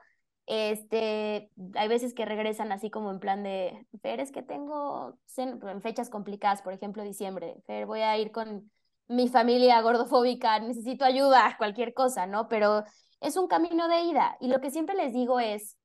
[0.47, 5.83] Este, hay veces que regresan así como en plan de, Fer, es que tengo en
[5.83, 8.71] fechas complicadas, por ejemplo, diciembre, Fer, voy a ir con
[9.09, 12.49] mi familia gordofóbica, necesito ayuda, cualquier cosa, ¿no?
[12.49, 12.85] Pero
[13.21, 14.37] es un camino de ida.
[14.41, 15.77] Y lo que siempre les digo es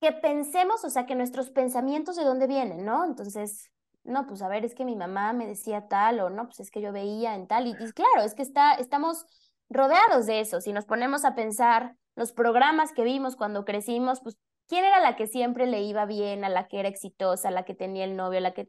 [0.00, 3.04] que pensemos, o sea, que nuestros pensamientos de dónde vienen, ¿no?
[3.04, 3.70] Entonces,
[4.04, 6.70] no, pues a ver, es que mi mamá me decía tal, o no, pues es
[6.70, 7.66] que yo veía en tal.
[7.66, 9.24] Y, claro, es que está, estamos
[9.70, 10.60] rodeados de eso.
[10.60, 14.36] Si nos ponemos a pensar los programas que vimos cuando crecimos, pues,
[14.68, 17.64] ¿quién era la que siempre le iba bien, a la que era exitosa, a la
[17.64, 18.68] que tenía el novio, a la que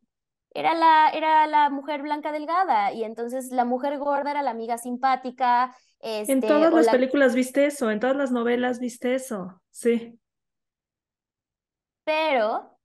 [0.55, 4.77] era la, era la mujer blanca delgada y entonces la mujer gorda era la amiga
[4.77, 5.75] simpática.
[5.99, 10.17] Este, en todas las películas viste eso, en todas las novelas viste eso, sí.
[12.05, 12.77] Pero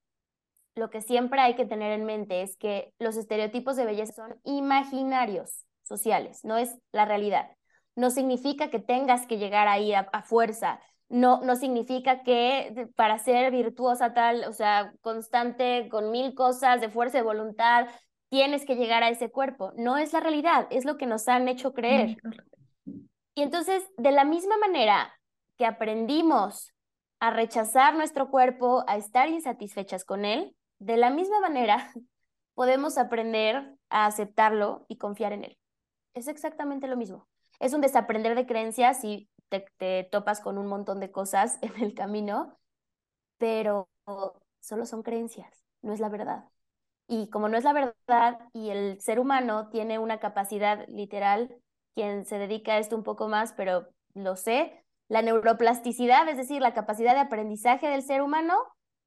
[0.74, 4.40] lo que siempre hay que tener en mente es que los estereotipos de belleza son
[4.44, 7.50] imaginarios sociales, no es la realidad.
[7.94, 10.80] No significa que tengas que llegar ahí a fuerza
[11.10, 16.88] no, no significa que para ser virtuosa tal, o sea, constante, con mil cosas de
[16.88, 17.88] fuerza de voluntad,
[18.28, 19.72] tienes que llegar a ese cuerpo.
[19.76, 22.16] No es la realidad, es lo que nos han hecho creer.
[23.34, 25.12] Y entonces, de la misma manera
[25.58, 26.72] que aprendimos
[27.18, 31.92] a rechazar nuestro cuerpo, a estar insatisfechas con él, de la misma manera
[32.54, 35.58] podemos aprender a aceptarlo y confiar en él.
[36.14, 37.26] Es exactamente lo mismo.
[37.58, 41.94] Es un desaprender de creencias y te, topas con un montón de cosas en el
[41.94, 42.58] camino,
[43.38, 43.88] pero
[44.60, 46.44] solo son creencias, no es la verdad.
[47.06, 51.56] Y como no es la verdad y el ser humano tiene una capacidad literal,
[51.94, 56.62] quien se dedica a esto un poco más, pero lo sé, la neuroplasticidad, es decir,
[56.62, 58.56] la capacidad de aprendizaje del ser humano,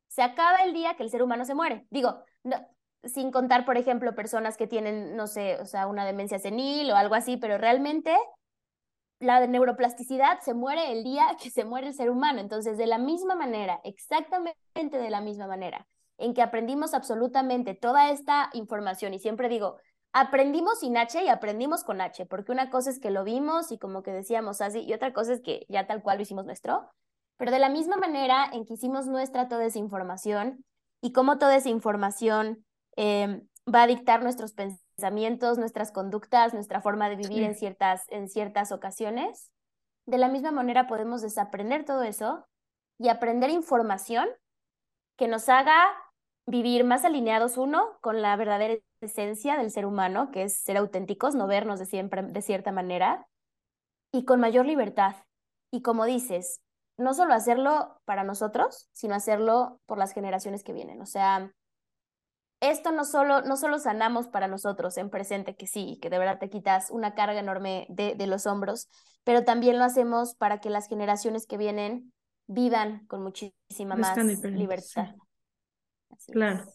[0.09, 1.87] se acaba el día que el ser humano se muere.
[1.89, 2.23] Digo,
[3.03, 6.95] sin contar, por ejemplo, personas que tienen, no sé, o sea, una demencia senil o
[6.95, 8.15] algo así, pero realmente
[9.19, 12.39] la neuroplasticidad se muere el día que se muere el ser humano.
[12.39, 15.87] Entonces, de la misma manera, exactamente de la misma manera,
[16.17, 19.77] en que aprendimos absolutamente toda esta información, y siempre digo,
[20.13, 23.77] aprendimos sin H y aprendimos con H, porque una cosa es que lo vimos y
[23.77, 26.89] como que decíamos así, y otra cosa es que ya tal cual lo hicimos nuestro,
[27.37, 30.63] pero de la misma manera en que hicimos nuestra toda esa información
[31.01, 32.63] y cómo toda esa información
[32.95, 33.41] eh,
[33.73, 38.29] va a dictar nuestros pensamientos pensamientos, nuestras conductas, nuestra forma de vivir en, ciertas, en
[38.29, 39.51] ciertas ocasiones.
[40.05, 42.45] De la misma manera podemos desaprender todo eso
[42.99, 44.27] y aprender información
[45.17, 45.75] que nos haga
[46.45, 51.35] vivir más alineados, uno, con la verdadera esencia del ser humano, que es ser auténticos,
[51.35, 53.27] no vernos de, siempre, de cierta manera,
[54.11, 55.15] y con mayor libertad.
[55.71, 56.61] Y como dices,
[56.97, 61.01] no solo hacerlo para nosotros, sino hacerlo por las generaciones que vienen.
[61.01, 61.51] O sea,
[62.69, 66.39] esto no solo, no solo sanamos para nosotros en presente, que sí, que de verdad
[66.39, 68.89] te quitas una carga enorme de, de los hombros,
[69.23, 72.13] pero también lo hacemos para que las generaciones que vienen
[72.47, 75.15] vivan con muchísima más libertad.
[76.27, 76.65] Claro.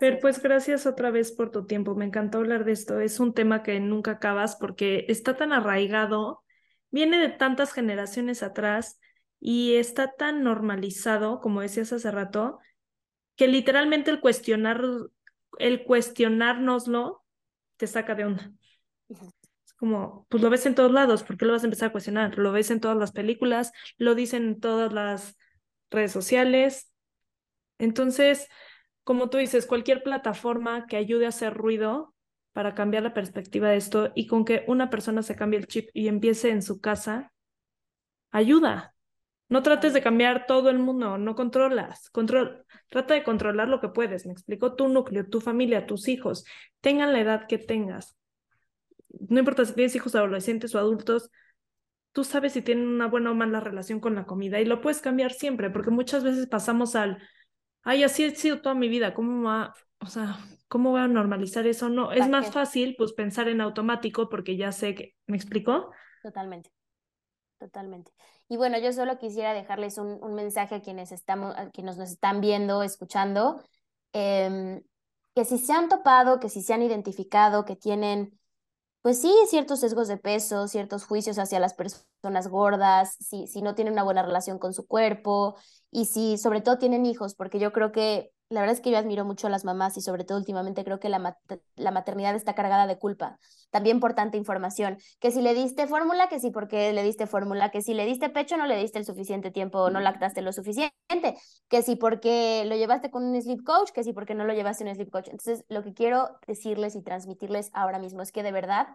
[0.00, 1.94] Pero pues gracias otra vez por tu tiempo.
[1.94, 3.00] Me encantó hablar de esto.
[3.00, 6.42] Es un tema que nunca acabas porque está tan arraigado,
[6.90, 8.98] viene de tantas generaciones atrás
[9.38, 12.58] y está tan normalizado, como decías hace rato,
[13.42, 14.80] que literalmente el cuestionar,
[15.58, 17.24] el cuestionárnoslo
[17.76, 18.52] te saca de onda.
[19.08, 21.90] Es como, pues lo ves en todos lados, ¿por qué lo vas a empezar a
[21.92, 22.38] cuestionar?
[22.38, 25.36] Lo ves en todas las películas, lo dicen en todas las
[25.90, 26.92] redes sociales.
[27.78, 28.46] Entonces,
[29.02, 32.14] como tú dices, cualquier plataforma que ayude a hacer ruido
[32.52, 35.90] para cambiar la perspectiva de esto y con que una persona se cambie el chip
[35.94, 37.32] y empiece en su casa,
[38.30, 38.91] ayuda.
[39.52, 42.08] No trates de cambiar todo el mundo, no controlas.
[42.08, 44.24] Control, trata de controlar lo que puedes.
[44.24, 46.46] Me explico tu núcleo, tu familia, tus hijos,
[46.80, 48.16] tengan la edad que tengas.
[49.28, 51.30] No importa si tienes hijos adolescentes o adultos,
[52.12, 55.02] tú sabes si tienen una buena o mala relación con la comida y lo puedes
[55.02, 57.18] cambiar siempre, porque muchas veces pasamos al
[57.82, 59.74] ay, así he sido toda mi vida, ¿cómo va?
[60.00, 60.38] O sea,
[60.68, 61.90] ¿cómo voy a normalizar eso?
[61.90, 65.90] No, es más fácil pues pensar en automático porque ya sé que, ¿me explicó?
[66.22, 66.70] Totalmente,
[67.58, 68.12] totalmente.
[68.52, 72.10] Y bueno, yo solo quisiera dejarles un, un mensaje a quienes, estamos, a quienes nos
[72.10, 73.62] están viendo, escuchando,
[74.12, 74.82] em,
[75.34, 78.38] que si se han topado, que si se han identificado, que tienen,
[79.00, 83.74] pues sí, ciertos sesgos de peso, ciertos juicios hacia las personas gordas, si, si no
[83.74, 85.56] tienen una buena relación con su cuerpo,
[85.90, 88.98] y si sobre todo tienen hijos, porque yo creo que la verdad es que yo
[88.98, 91.38] admiro mucho a las mamás y sobre todo últimamente creo que la,
[91.76, 93.38] la maternidad está cargada de culpa,
[93.70, 97.70] también por tanta información, que si le diste fórmula, que si porque le diste fórmula,
[97.70, 100.92] que si le diste pecho no le diste el suficiente tiempo, no lactaste lo suficiente,
[101.68, 104.84] que si porque lo llevaste con un sleep coach, que si porque no lo llevaste
[104.84, 105.28] un sleep coach.
[105.28, 108.88] Entonces, lo que quiero decirles y transmitirles ahora mismo es que de verdad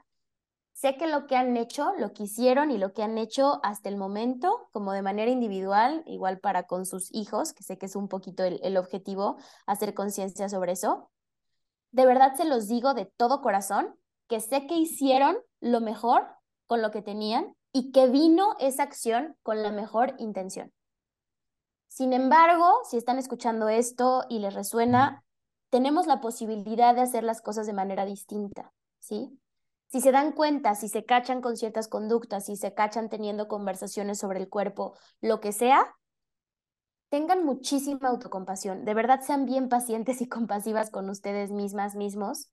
[0.78, 3.90] Sé que lo que han hecho, lo que hicieron y lo que han hecho hasta
[3.90, 7.96] el momento, como de manera individual, igual para con sus hijos, que sé que es
[7.96, 11.10] un poquito el, el objetivo, hacer conciencia sobre eso.
[11.90, 13.96] De verdad se los digo de todo corazón,
[14.28, 16.28] que sé que hicieron lo mejor
[16.68, 20.72] con lo que tenían y que vino esa acción con la mejor intención.
[21.88, 25.24] Sin embargo, si están escuchando esto y les resuena,
[25.72, 29.40] tenemos la posibilidad de hacer las cosas de manera distinta, ¿sí?
[29.88, 34.20] Si se dan cuenta, si se cachan con ciertas conductas, si se cachan teniendo conversaciones
[34.20, 35.96] sobre el cuerpo, lo que sea,
[37.10, 38.84] tengan muchísima autocompasión.
[38.86, 42.50] De verdad sean bien pacientes y compasivas con ustedes mismas, mismos,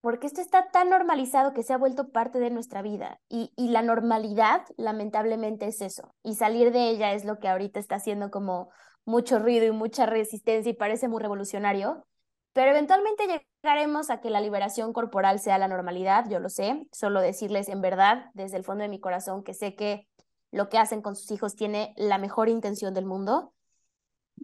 [0.00, 3.20] porque esto está tan normalizado que se ha vuelto parte de nuestra vida.
[3.28, 6.14] Y, y la normalidad, lamentablemente, es eso.
[6.22, 8.70] Y salir de ella es lo que ahorita está haciendo como
[9.04, 12.06] mucho ruido y mucha resistencia y parece muy revolucionario.
[12.54, 13.26] Pero eventualmente
[13.62, 17.80] llegaremos a que la liberación corporal sea la normalidad, yo lo sé, solo decirles en
[17.80, 20.08] verdad, desde el fondo de mi corazón, que sé que
[20.50, 23.52] lo que hacen con sus hijos tiene la mejor intención del mundo,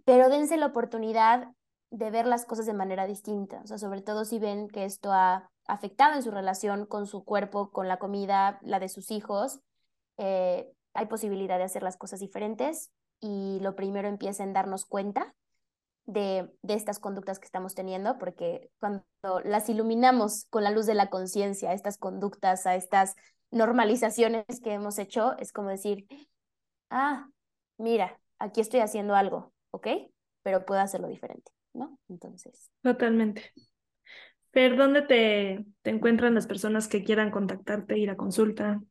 [0.05, 1.47] pero dense la oportunidad
[1.89, 5.11] de ver las cosas de manera distinta, o sea, sobre todo si ven que esto
[5.11, 9.59] ha afectado en su relación con su cuerpo, con la comida, la de sus hijos,
[10.17, 15.33] eh, hay posibilidad de hacer las cosas diferentes y lo primero empieza en darnos cuenta
[16.07, 19.03] de, estas conductas que estamos teniendo, porque cuando
[19.43, 23.15] las iluminamos con la luz de la conciencia, estas conductas, a estas
[23.51, 26.07] normalizaciones que hemos hecho, es como decir,
[26.89, 27.29] ah,
[27.77, 29.87] mira, aquí estoy haciendo algo, ¿ok?
[30.43, 31.99] Pero puedo hacerlo diferente, ¿no?
[32.09, 32.71] Entonces.
[32.81, 33.53] Totalmente.
[34.51, 38.81] Pero ¿dónde te, te encuentran las personas que quieran contactarte, ir a consulta?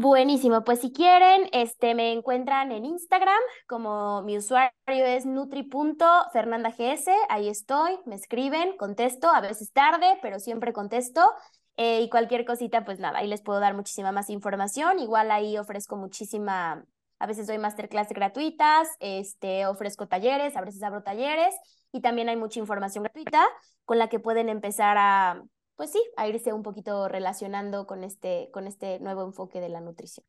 [0.00, 7.48] Buenísimo, pues si quieren, este, me encuentran en Instagram como mi usuario es nutri.fernandags, ahí
[7.48, 11.20] estoy, me escriben, contesto, a veces tarde, pero siempre contesto.
[11.76, 14.98] Eh, y cualquier cosita, pues nada, ahí les puedo dar muchísima más información.
[14.98, 16.84] Igual ahí ofrezco muchísima,
[17.18, 21.54] a veces doy masterclass gratuitas, este, ofrezco talleres, a veces abro talleres
[21.92, 23.44] y también hay mucha información gratuita
[23.84, 25.42] con la que pueden empezar a
[25.76, 29.80] pues sí, a irse un poquito relacionando con este, con este nuevo enfoque de la
[29.80, 30.24] nutrición.